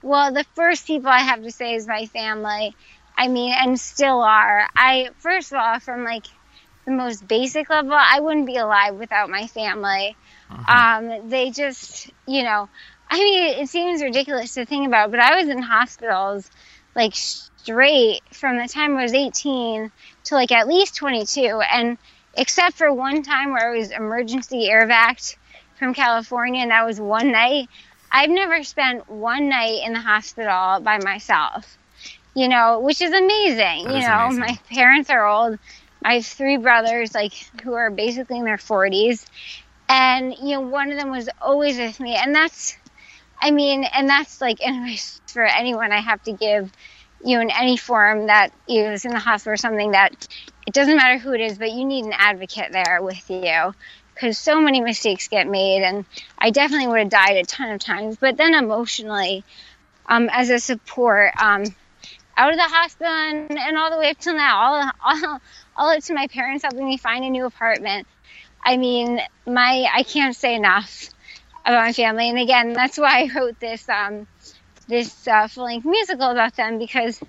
[0.00, 2.76] Well, the first people I have to say is my family.
[3.18, 4.68] I mean, and still are.
[4.76, 6.26] I first of all, from like
[6.84, 10.16] the most basic level, I wouldn't be alive without my family.
[10.66, 12.68] Um, they just, you know,
[13.10, 16.50] I mean, it seems ridiculous to think about, but I was in hospitals
[16.94, 19.90] like straight from the time I was 18
[20.24, 21.98] to like at least 22, and
[22.34, 25.36] except for one time where I was emergency air vaced
[25.78, 27.68] from California, and that was one night.
[28.10, 31.77] I've never spent one night in the hospital by myself,
[32.38, 33.84] you know, which is amazing.
[33.84, 34.40] That you is know, amazing.
[34.40, 35.58] my parents are old.
[36.04, 37.32] I have three brothers, like,
[37.64, 39.26] who are basically in their 40s.
[39.88, 42.14] And, you know, one of them was always with me.
[42.14, 42.76] And that's,
[43.42, 46.70] I mean, and that's like advice for anyone I have to give,
[47.24, 50.28] you know, in any form that is in the hospital or something that
[50.66, 53.74] it doesn't matter who it is, but you need an advocate there with you
[54.14, 56.04] because so many mistakes get made and
[56.40, 59.44] i definitely would have died a ton of times but then emotionally
[60.06, 61.62] um, as a support um,
[62.38, 64.60] out of the hospital and, and all the way up till now.
[64.60, 65.40] All, all,
[65.76, 68.06] all up to my parents helping me find a new apartment.
[68.64, 71.10] I mean my i can't say enough
[71.66, 72.30] about my family.
[72.30, 74.26] And again that's why i wrote this um,
[74.86, 77.20] this uh, full-length musical about them because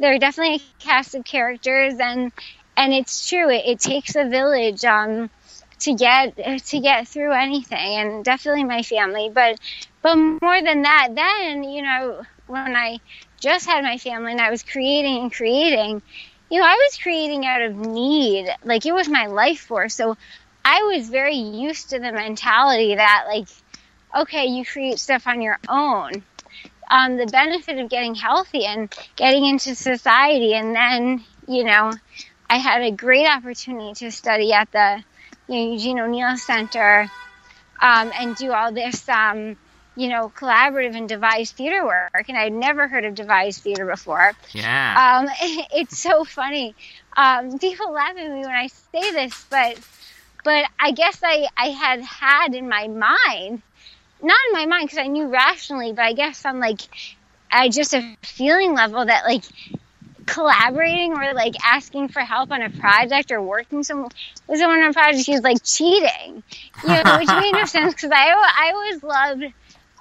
[0.00, 2.32] they're definitely a cast of characters and
[2.76, 3.48] and it's true.
[3.50, 5.30] It, it takes a village um,
[5.80, 9.30] to get to get through anything and definitely my family.
[9.32, 9.60] But
[10.02, 12.98] but more than that then you know when i
[13.44, 16.00] just had my family and i was creating and creating
[16.50, 18.48] you know i was creating out of need.
[18.64, 19.94] Like it was my life force.
[19.94, 20.16] So
[20.64, 23.48] i was very used to the mentality that like
[24.22, 26.24] okay you create stuff on your own.
[26.90, 30.54] Um, the benefit of getting healthy and getting into society.
[30.54, 31.92] And then you know
[32.48, 35.04] i had a great opportunity to study at the
[35.48, 37.10] you know, Eugene O'Neill Center
[37.80, 39.56] um, and do all this, um,
[39.96, 42.28] you know, collaborative and devised theater work.
[42.28, 44.32] And I'd never heard of devised theater before.
[44.52, 45.22] Yeah.
[45.22, 45.28] Um,
[45.72, 46.74] it's so funny.
[47.16, 49.78] Um, people laugh at me when I say this, but
[50.44, 53.62] but I guess I, I had had in my mind,
[54.22, 56.82] not in my mind because I knew rationally, but I guess on like,
[57.50, 59.42] I just a feeling level that like
[60.26, 64.08] collaborating or like asking for help on a project or working some
[64.46, 66.42] with someone on a project is like cheating,
[66.82, 69.54] you know, which made no sense because I I always loved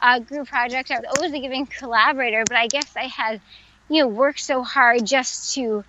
[0.04, 0.92] uh, group projects.
[0.92, 3.42] I was always a giving collaborator, but I guess I had
[3.90, 5.84] you know worked so hard just to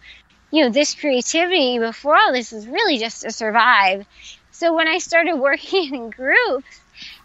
[0.53, 4.07] you know this creativity before all this was really just to survive.
[4.53, 6.81] So when I started working in groups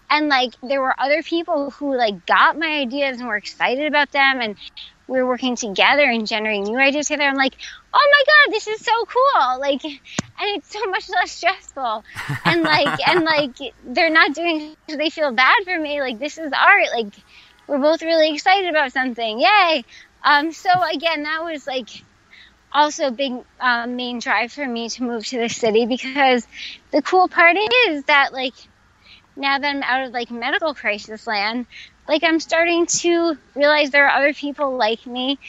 [0.10, 4.12] and like there were other people who like got my ideas and were excited about
[4.12, 4.56] them and
[5.08, 7.30] we were working together and generating new ideas together.
[7.30, 7.56] I'm like,
[7.94, 9.60] oh my god, this is so cool!
[9.60, 9.98] Like, and
[10.40, 12.04] it's so much less stressful.
[12.46, 16.02] And like, and like, they're not doing they feel bad for me.
[16.02, 16.88] Like, this is art.
[16.94, 17.14] Like,
[17.68, 19.40] we're both really excited about something.
[19.40, 19.86] Yay!
[20.24, 21.90] Um, so again, that was like
[22.72, 26.46] also a big um, main drive for me to move to the city because
[26.92, 28.54] the cool part is that like
[29.36, 31.66] now that I'm out of like medical crisis land,
[32.08, 35.40] like I'm starting to realize there are other people like me,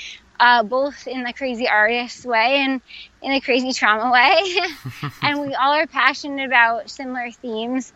[0.41, 2.81] uh, both in the crazy artist way and
[3.23, 7.93] in the crazy trauma way, and we all are passionate about similar themes,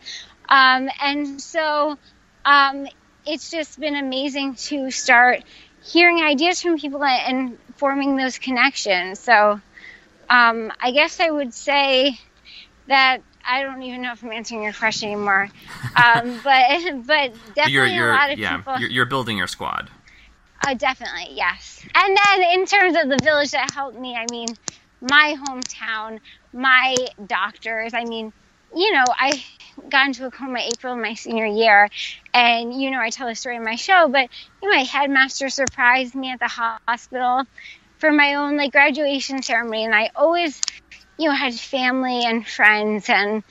[0.47, 1.97] um, and so
[2.45, 2.87] um,
[3.25, 5.43] it's just been amazing to start
[5.83, 9.19] hearing ideas from people and forming those connections.
[9.19, 9.59] So
[10.29, 12.17] um, I guess I would say
[12.87, 15.49] that I don't even know if I'm answering your question anymore.
[15.95, 16.61] Um, but
[17.07, 18.77] but definitely you're you're a lot of yeah people.
[18.79, 19.89] you're, you're building your squad.
[20.63, 21.81] Oh, definitely, yes.
[21.93, 24.47] And then in terms of the village that helped me, I mean,
[25.01, 26.19] my hometown,
[26.53, 26.95] my
[27.27, 27.93] doctors.
[27.93, 28.33] I mean,
[28.75, 29.43] you know, I
[29.89, 31.89] got into a coma April of my senior year,
[32.33, 34.07] and you know, I tell the story in my show.
[34.07, 34.29] But
[34.61, 37.43] you know, my headmaster surprised me at the hospital
[37.99, 40.59] for my own like graduation ceremony, and I always,
[41.17, 43.43] you know, had family and friends, and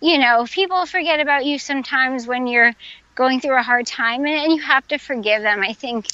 [0.00, 2.72] you know, people forget about you sometimes when you're
[3.14, 5.60] going through a hard time, and, and you have to forgive them.
[5.60, 6.06] I think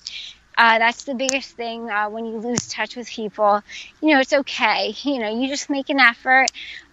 [0.58, 3.62] uh, that's the biggest thing uh, when you lose touch with people.
[4.02, 4.94] You know, it's okay.
[5.04, 6.48] You know, you just make an effort.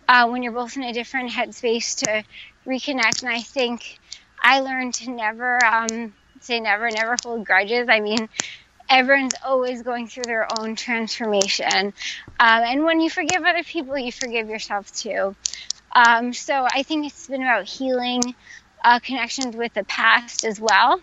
[0.07, 2.24] uh, when you're both in a different headspace to
[2.68, 3.24] reconnect.
[3.24, 3.99] And I think
[4.41, 7.89] I learned to never um, say never, never hold grudges.
[7.89, 8.30] I mean,
[8.89, 11.93] everyone's always going through their own transformation.
[12.39, 15.36] Um, and when you forgive other people, you forgive yourself too.
[15.95, 18.36] Um, so I think it's been about healing
[18.84, 21.01] uh, connections with the past as well.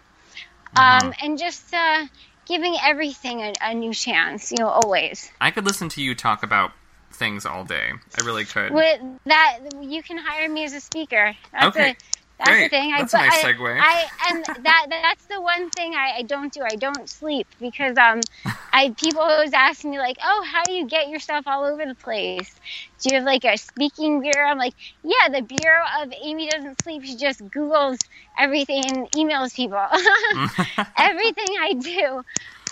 [0.76, 2.06] Um, and just uh,
[2.46, 5.30] giving everything a, a new chance, you know, always.
[5.40, 6.72] I could listen to you talk about
[7.12, 7.92] things all day.
[8.18, 8.72] I really could.
[8.72, 11.34] With that, you can hire me as a speaker.
[11.52, 11.90] That's Okay.
[11.90, 11.96] a
[12.44, 12.70] that's Great.
[12.70, 12.90] the thing.
[12.90, 13.80] That's I, a nice I, segue.
[13.80, 16.62] I and that that's the one thing I, I don't do.
[16.62, 18.20] I don't sleep because um,
[18.72, 21.94] I people always ask me like, oh, how do you get yourself all over the
[21.94, 22.52] place?
[23.00, 24.48] Do you have like a speaking bureau?
[24.48, 24.74] I'm like,
[25.04, 27.04] yeah, the bureau of Amy doesn't sleep.
[27.04, 27.98] She just Googles
[28.36, 29.78] everything and emails people.
[30.96, 32.22] everything I do,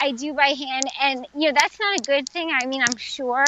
[0.00, 2.50] I do by hand, and you know that's not a good thing.
[2.50, 3.44] I mean, I'm sure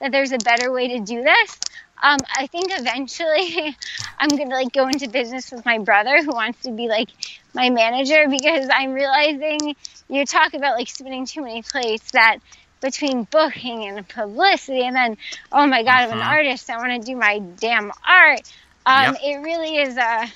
[0.00, 1.58] that there's a better way to do this.
[2.02, 3.76] Um, I think eventually
[4.18, 7.08] I'm gonna like go into business with my brother who wants to be like
[7.54, 9.76] my manager because I'm realizing
[10.08, 12.38] you talk about like spinning too many plates that
[12.80, 15.16] between booking and publicity and then
[15.52, 16.26] oh my god I'm an Mhm.
[16.26, 18.40] artist I want to do my damn art
[18.84, 19.20] um, Yep.
[19.22, 20.26] it really is a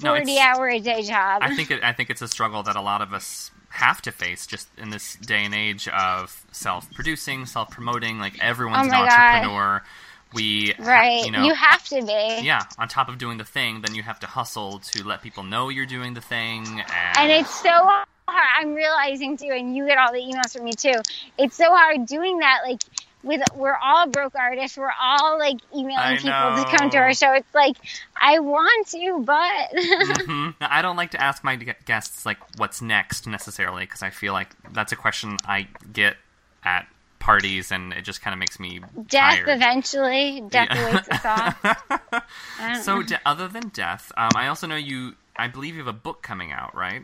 [0.00, 2.76] 40 it's- hour a day job I think it, I think it's a struggle that
[2.76, 7.44] a lot of us have to face just in this day and age of self-producing,
[7.44, 8.18] self-promoting.
[8.18, 9.80] Like everyone's Oh an entrepreneur.
[9.80, 9.88] God.
[10.36, 12.62] We, ha- right you know, you have to be yeah.
[12.78, 15.68] On top of doing the thing, then you have to hustle to let people know
[15.68, 18.06] you're doing the thing, and, and it's so hard.
[18.28, 21.00] I'm realizing too, and you get all the emails from me too.
[21.38, 22.60] It's so hard doing that.
[22.66, 22.82] Like,
[23.22, 24.76] with we're all broke artists.
[24.76, 26.30] We're all like emailing people
[26.64, 27.32] to come to our show.
[27.32, 27.76] It's like
[28.20, 29.70] I want to, but
[30.26, 30.54] Mhm.
[30.60, 34.50] I don't like to ask my guests like what's next necessarily because I feel like
[34.72, 36.16] that's a question I get
[36.64, 36.86] at
[37.26, 39.48] parties and it just kind of makes me death tired.
[39.48, 40.42] eventually.
[40.48, 40.88] Death Yeah.
[40.88, 42.22] awaits us all.
[42.82, 45.14] So, other than death, um, I also know you.
[45.36, 47.02] I believe you have a book coming out, right?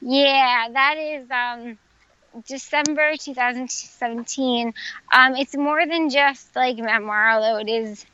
[0.00, 1.78] Yeah, that is um,
[2.46, 4.72] December 2017.
[5.12, 8.04] Um, it's more than just like memoir, although it is,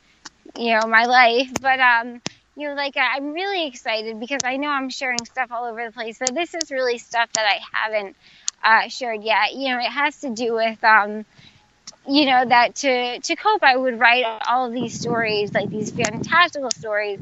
[0.57, 1.49] you know, my life.
[1.61, 2.21] But um,
[2.55, 5.91] you know, like I'm really excited because I know I'm sharing stuff all over the
[5.91, 6.17] place.
[6.19, 8.15] But this is really stuff that I haven't
[8.63, 9.53] uh, shared yet.
[9.53, 11.25] You know, it has to do with um,
[12.07, 15.91] you know that to to cope i would write all of these stories like these
[15.91, 17.19] fantastical stories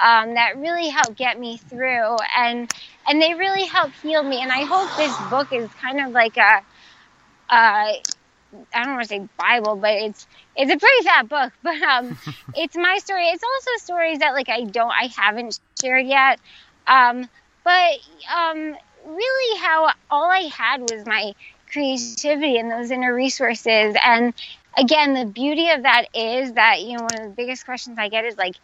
[0.00, 2.70] um, that really help get me through and
[3.06, 6.36] and they really help heal me and i hope this book is kind of like
[6.38, 6.62] a
[7.50, 7.92] uh,
[8.74, 10.26] I don't want to say Bible, but it's
[10.56, 11.52] it's a pretty fat book.
[11.62, 12.16] But um,
[12.54, 13.26] it's my story.
[13.26, 16.40] It's also stories that like I don't, I haven't shared yet.
[16.86, 17.28] Um,
[17.64, 17.92] but
[18.34, 21.32] um, really, how all I had was my
[21.72, 23.80] creativity and those inner resources.
[23.86, 24.34] And
[24.76, 28.08] again, the beauty of that is that you know one of the biggest questions I
[28.08, 28.54] get is like,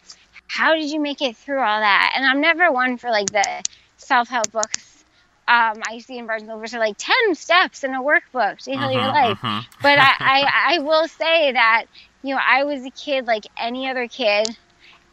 [0.47, 2.13] how did you make it through all that?
[2.15, 3.63] And I'm never one for like the
[3.97, 5.03] self help books.
[5.47, 8.71] Um, I see in Barnes and Noble so like ten steps in a workbook to
[8.77, 9.65] heal your Mhm, life mhm.
[9.81, 11.85] but I, I, I will say that
[12.21, 14.47] you know I was a kid like any other kid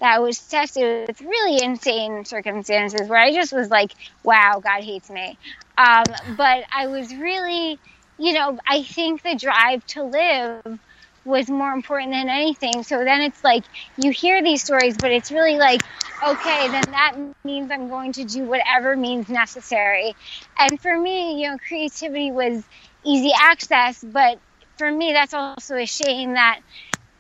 [0.01, 3.93] that was tested with really insane circumstances where I just was like,
[4.23, 5.39] wow, God hates me.
[5.79, 6.05] Um,
[6.37, 7.79] but I was really,
[8.19, 10.79] you know, I think the drive to live
[11.25, 12.83] was more important than anything.
[12.85, 13.65] So then it's like
[13.97, 15.83] you hear these stories, but it's really like,
[16.25, 20.15] okay, then that means I'm going to do whatever means necessary.
[20.59, 22.63] And for me, you know, creativity was
[23.05, 24.39] easy access, but
[24.79, 26.61] for me, that's also a shame that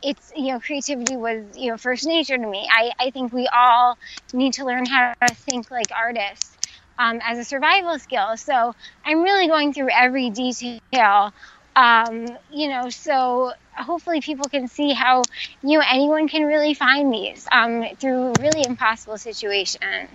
[0.07, 2.66] it's you know creativity was you know first nature to me.
[2.70, 3.98] I I think we all
[4.32, 6.57] need to learn how to think like artists
[6.98, 8.36] um, as a survival skill.
[8.36, 11.32] So I'm really going through every detail.
[11.74, 15.24] Um, you know, so hopefully people can see how
[15.62, 20.09] you know anyone can really find these um, through really impossible situations.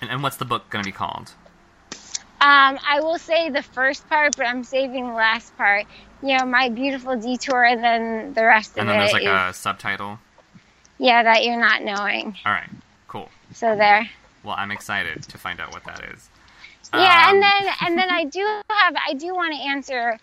[0.00, 1.32] And, and what's the book going to be called?
[2.40, 5.86] Um, I will say the first part, but I'm saving the last part.
[6.24, 8.90] You know, my beautiful detour, and then the rest And of it.
[8.90, 10.18] And then there's like is- a subtitle.
[10.98, 12.36] yeah, that you're not knowing.
[12.46, 12.70] All right,
[13.08, 13.28] cool.
[13.52, 14.08] So there.
[14.42, 16.28] Well, I'm excited to find out what that is.
[16.94, 20.18] Yeah, Um, and then and then I do have I do want to answer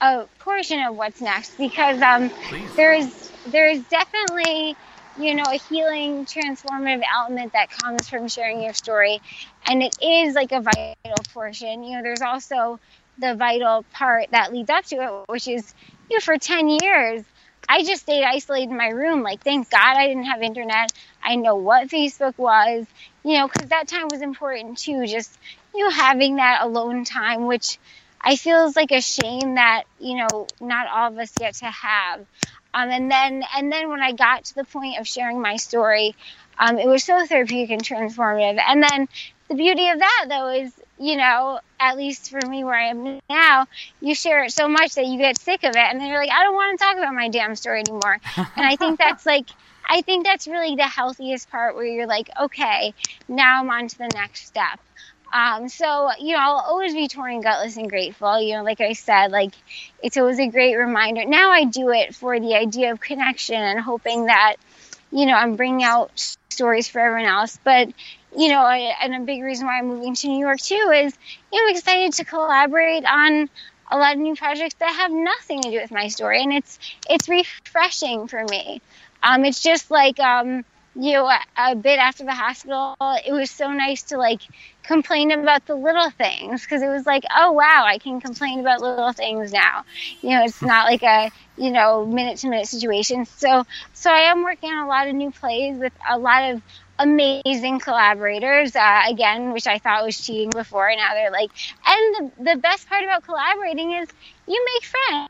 [0.00, 2.30] a portion of what's next because um
[2.74, 4.76] there's there's definitely
[5.18, 9.20] you know a healing transformative element that comes from sharing your story
[9.66, 12.80] and it is like a vital portion you know there's also
[13.18, 15.74] the vital part that leads up to it which is
[16.10, 17.24] you know for 10 years
[17.68, 19.22] I just stayed isolated in my room.
[19.22, 20.92] Like, thank God I didn't have internet.
[21.22, 22.86] I know what Facebook was,
[23.24, 25.06] you know, because that time was important too.
[25.06, 25.36] Just,
[25.74, 27.78] you know, having that alone time, which
[28.20, 31.66] I feel is like a shame that, you know, not all of us get to
[31.66, 32.20] have.
[32.72, 36.14] Um, and then and then when I got to the point of sharing my story,
[36.58, 38.60] um, it was so therapeutic and transformative.
[38.60, 39.08] And then
[39.48, 43.20] the beauty of that though is you know, at least for me where I am
[43.28, 43.66] now,
[44.00, 46.30] you share it so much that you get sick of it and then you're like,
[46.30, 48.18] I don't want to talk about my damn story anymore.
[48.36, 49.46] and I think that's like
[49.86, 52.94] I think that's really the healthiest part where you're like, okay,
[53.28, 54.80] now I'm on to the next step.
[55.32, 58.40] Um, so, you know, I'll always be torn, gutless, and grateful.
[58.40, 59.52] You know, like I said, like
[60.02, 61.24] it's always a great reminder.
[61.24, 64.56] Now I do it for the idea of connection and hoping that,
[65.10, 66.12] you know, I'm bringing out
[66.50, 67.58] stories for everyone else.
[67.64, 67.88] But,
[68.36, 71.14] you know, and a big reason why I'm moving to New York too is,
[71.52, 73.48] you know, I'm excited to collaborate on
[73.90, 76.78] a lot of new projects that have nothing to do with my story, and it's
[77.08, 78.80] it's refreshing for me.
[79.22, 80.64] Um, it's just like um,
[80.96, 84.40] you know, a, a bit after the hospital, it was so nice to like
[84.84, 88.80] complain about the little things because it was like, oh wow, I can complain about
[88.80, 89.84] little things now.
[90.20, 93.26] You know, it's not like a you know minute to minute situation.
[93.26, 96.62] So so I am working on a lot of new plays with a lot of
[96.98, 101.50] amazing collaborators uh, again which i thought was cheating before and now they're like
[101.86, 104.08] and the, the best part about collaborating is
[104.46, 104.84] you make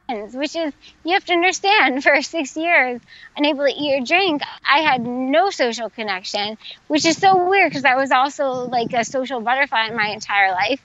[0.09, 0.73] friends which is
[1.05, 3.01] you have to understand for six years
[3.37, 6.57] unable to eat or drink i had no social connection
[6.89, 10.51] which is so weird because i was also like a social butterfly in my entire
[10.53, 10.81] life.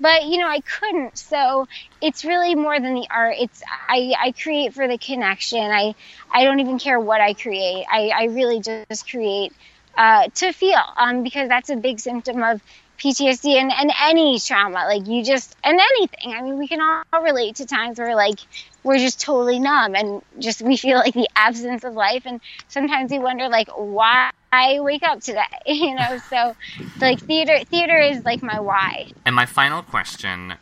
[0.00, 1.66] But you know i couldn't so
[2.00, 5.94] it's really more than the art it's i i create for the connection i
[6.32, 9.52] i don't even care what i create i i really just create
[9.96, 12.60] uh, to feel um, because that's a big symptom of
[12.98, 14.84] PTSD and, and any trauma.
[14.86, 16.32] Like you just, and anything.
[16.32, 18.38] I mean, we can all relate to times where like
[18.82, 22.22] we're just totally numb and just we feel like the absence of life.
[22.26, 26.18] And sometimes we wonder like why I wake up today, you know?
[26.30, 26.54] So
[27.00, 29.10] like theater, theater is like my why.
[29.24, 30.54] And my final question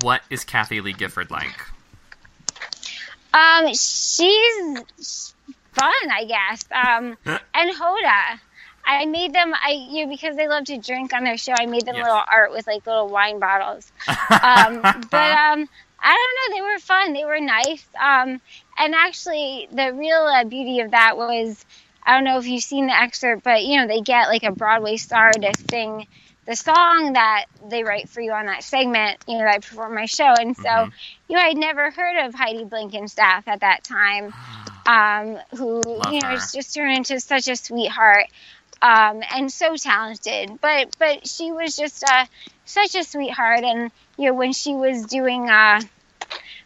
[0.00, 1.66] what is Kathie Lee Gifford like?
[3.34, 5.34] Um, she's
[5.72, 6.64] fun, I guess.
[6.70, 7.16] Um,
[7.54, 8.38] and Hoda.
[8.84, 9.52] I made them.
[9.54, 11.52] I you know, because they love to drink on their show.
[11.52, 12.04] I made them Yes.
[12.04, 13.90] little art with like little wine bottles.
[14.42, 15.68] Um, but um,
[16.00, 16.56] I don't know.
[16.56, 17.12] They were fun.
[17.12, 17.84] They were nice.
[18.00, 18.40] Um,
[18.76, 21.64] and actually, the real uh, beauty of that was
[22.04, 24.52] I don't know if you've seen the excerpt, but you know they get like a
[24.52, 26.06] Broadway star to sing
[26.46, 29.18] the song that they write for you on that segment.
[29.28, 30.92] You know that I perform my show, and so Mhm.
[31.28, 34.34] you know I'd never heard of Heidi Blickenstaff at that time,
[34.86, 36.32] um, who Love you know her.
[36.34, 38.26] has just turned into such a sweetheart
[38.82, 40.60] um, and so talented.
[40.60, 42.26] But but she was just uh,
[42.64, 45.48] such a sweetheart, and you know when she was doing.
[45.48, 45.80] Uh,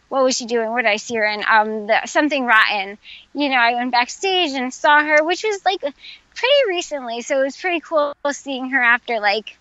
[0.09, 0.69] what was she doing?
[0.71, 1.43] What did I see her in?
[1.45, 2.97] Um, the, something rotten.
[3.33, 7.43] You know, I went backstage and saw her, which was like pretty recently, so it
[7.43, 9.57] was pretty cool seeing her after like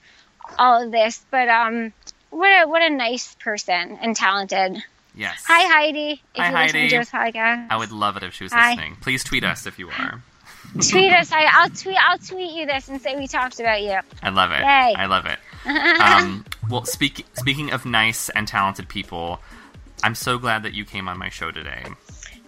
[0.58, 1.24] all of this.
[1.30, 1.92] But um,
[2.30, 4.82] what a what a nice person and talented.
[5.14, 5.44] Yes.
[5.46, 6.90] Hi Heidi, if Hi, listening Heidi.
[6.90, 8.70] to this podcast, I would love it if she was Hi.
[8.70, 8.96] listening.
[9.00, 10.22] Please tweet us if you are.
[10.74, 11.32] tweet us.
[11.32, 11.96] I, I'll tweet.
[11.98, 13.98] I'll tweet you this and say we talked about you.
[14.22, 14.60] I love it.
[14.60, 14.94] Yay.
[14.96, 15.38] I love it.
[15.66, 19.40] Um, well, speak, speaking of nice and talented people,
[20.04, 21.82] I'm so glad that you came on my show today.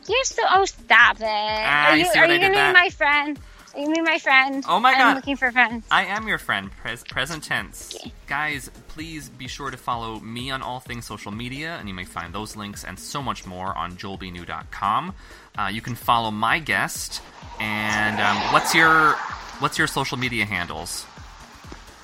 [0.08, 0.42] You're so.
[0.50, 1.24] Oh, stop it.
[1.26, 2.72] Ah, are you, you are you gonna that?
[2.74, 3.38] be my friend?
[3.78, 4.64] You gonna my friend?
[4.68, 5.00] Oh my god.
[5.02, 5.86] I'm looking for friends.
[5.88, 7.96] I am your friend, pres- present tense.
[8.26, 12.04] Guys, please be sure to follow me on all things social media, and you may
[12.04, 15.14] find those links and so much more on joelbnew.com.
[15.56, 17.22] Uh, you can follow my guest,
[17.60, 19.12] and um, what's your
[19.60, 21.06] what's your social media handles?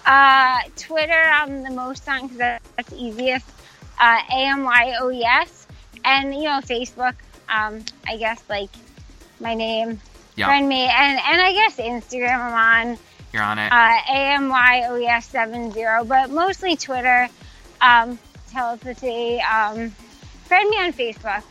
[0.06, 3.48] Uh, Twitter, I'm the most on because that's easiest.
[4.00, 5.66] Uh, A M Y O E S,
[6.04, 7.14] and you know Facebook.
[7.48, 8.70] Um, I guess like
[9.40, 10.00] my name,
[10.36, 12.98] Yeah, friend me, and and I guess Instagram I'm on.
[13.32, 13.72] you're on it.
[13.72, 17.28] Uh, A M Y O E S seven zero, but mostly Twitter.
[17.80, 18.18] Um,
[18.50, 19.40] telepathy.
[19.40, 19.90] Um,
[20.46, 21.42] friend me on Facebook.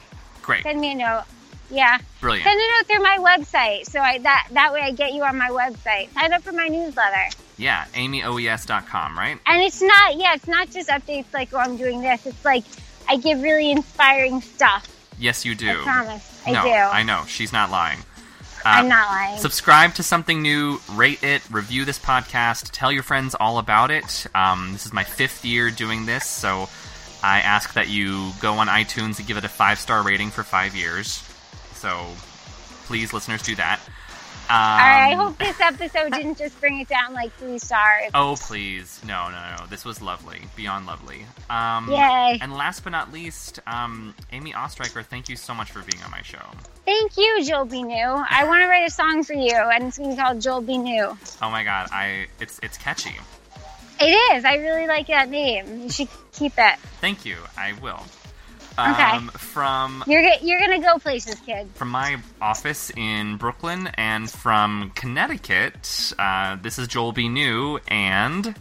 [0.42, 1.24] Great, Send me a note.
[1.70, 1.98] Yeah.
[2.22, 2.46] brilliant.
[2.46, 5.38] Send a note through my website, so I that that way I get you on
[5.38, 6.12] my website.
[6.14, 7.30] Sign up for my newsletter.
[7.58, 9.38] Yeah, amyoes.com, right?
[9.46, 12.26] And it's not, yeah, it's not just updates like, oh, I'm doing this.
[12.26, 12.64] It's like
[13.08, 14.88] I give really inspiring stuff.
[15.20, 15.70] Yes, you do.
[15.70, 16.42] I promise.
[16.46, 16.70] I no, do.
[16.70, 17.24] I know.
[17.28, 18.00] She's not lying.
[18.66, 19.39] Uh, I'm not lying.
[19.39, 24.26] Subscribe to something new, rate it, review this podcast, tell your friends all about it.
[24.34, 26.70] Um, this is my fifth year doing this, so
[27.22, 30.43] I ask that you go on iTunes and give it a five star rating for
[30.43, 31.24] five years.
[31.74, 32.05] So
[32.86, 33.80] please, listeners, do that.
[34.50, 35.12] Um, All right.
[35.12, 38.12] I hope this episode didn't just bring it down like three stars.
[38.14, 39.00] Oh, please.
[39.06, 39.66] No, no, no.
[39.68, 40.41] This was lovely.
[40.56, 41.26] Beyond lovely.
[41.50, 42.39] Um, Yay.
[42.41, 46.12] And last but not least, um, Amy Oestreicher, thank you so much for being on
[46.12, 46.44] my show.
[46.86, 47.84] Thank you, Joel B.
[47.84, 47.96] New.
[47.96, 50.62] I want to write a song for you, and it's going to be called Joel
[50.62, 50.78] B.
[50.78, 51.18] New.
[51.41, 53.16] Oh my god, I it's it's catchy.
[54.02, 54.44] It is.
[54.44, 55.84] I really like that name.
[55.84, 56.80] You should keep it.
[57.00, 57.38] Thank you.
[57.58, 58.04] I will.
[58.78, 59.38] Um, okay.
[59.38, 61.69] From you're you're gonna go places, kid.
[61.76, 66.13] From my office in Brooklyn and from Connecticut.
[66.17, 67.30] Uh, this is Joel B.
[67.30, 68.55] New and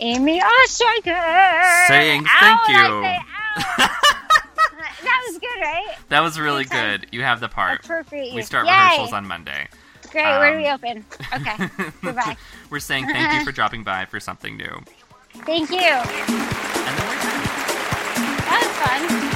[0.00, 3.02] Amy Oestreicher saying thank ow, you.
[3.02, 3.18] Say,
[5.02, 5.96] that was good, right?
[6.10, 7.00] That was really Anytime.
[7.00, 7.06] good.
[7.12, 7.82] You have the part.
[7.82, 8.34] Perfect.
[8.34, 8.72] We start Yay.
[8.72, 9.68] rehearsals on Monday.
[10.10, 10.26] Great.
[10.26, 11.04] Um, where do we um, open?
[11.32, 11.90] Okay.
[12.02, 12.36] Goodbye.
[12.70, 14.80] we're saying thank you for dropping by for something new.
[15.44, 17.20] Thank you.
[18.84, 19.33] 团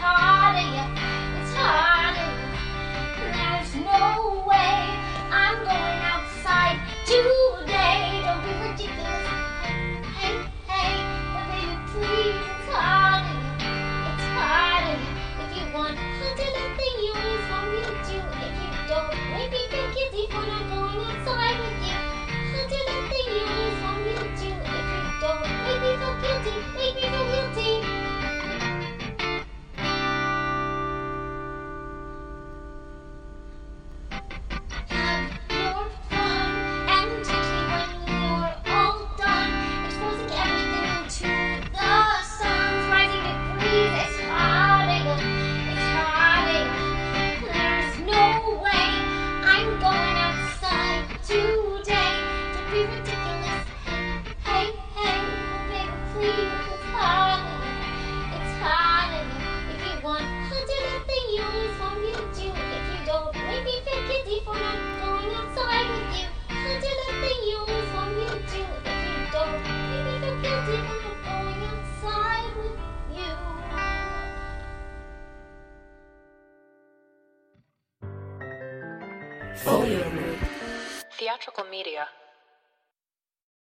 [0.00, 0.97] hard, yeah.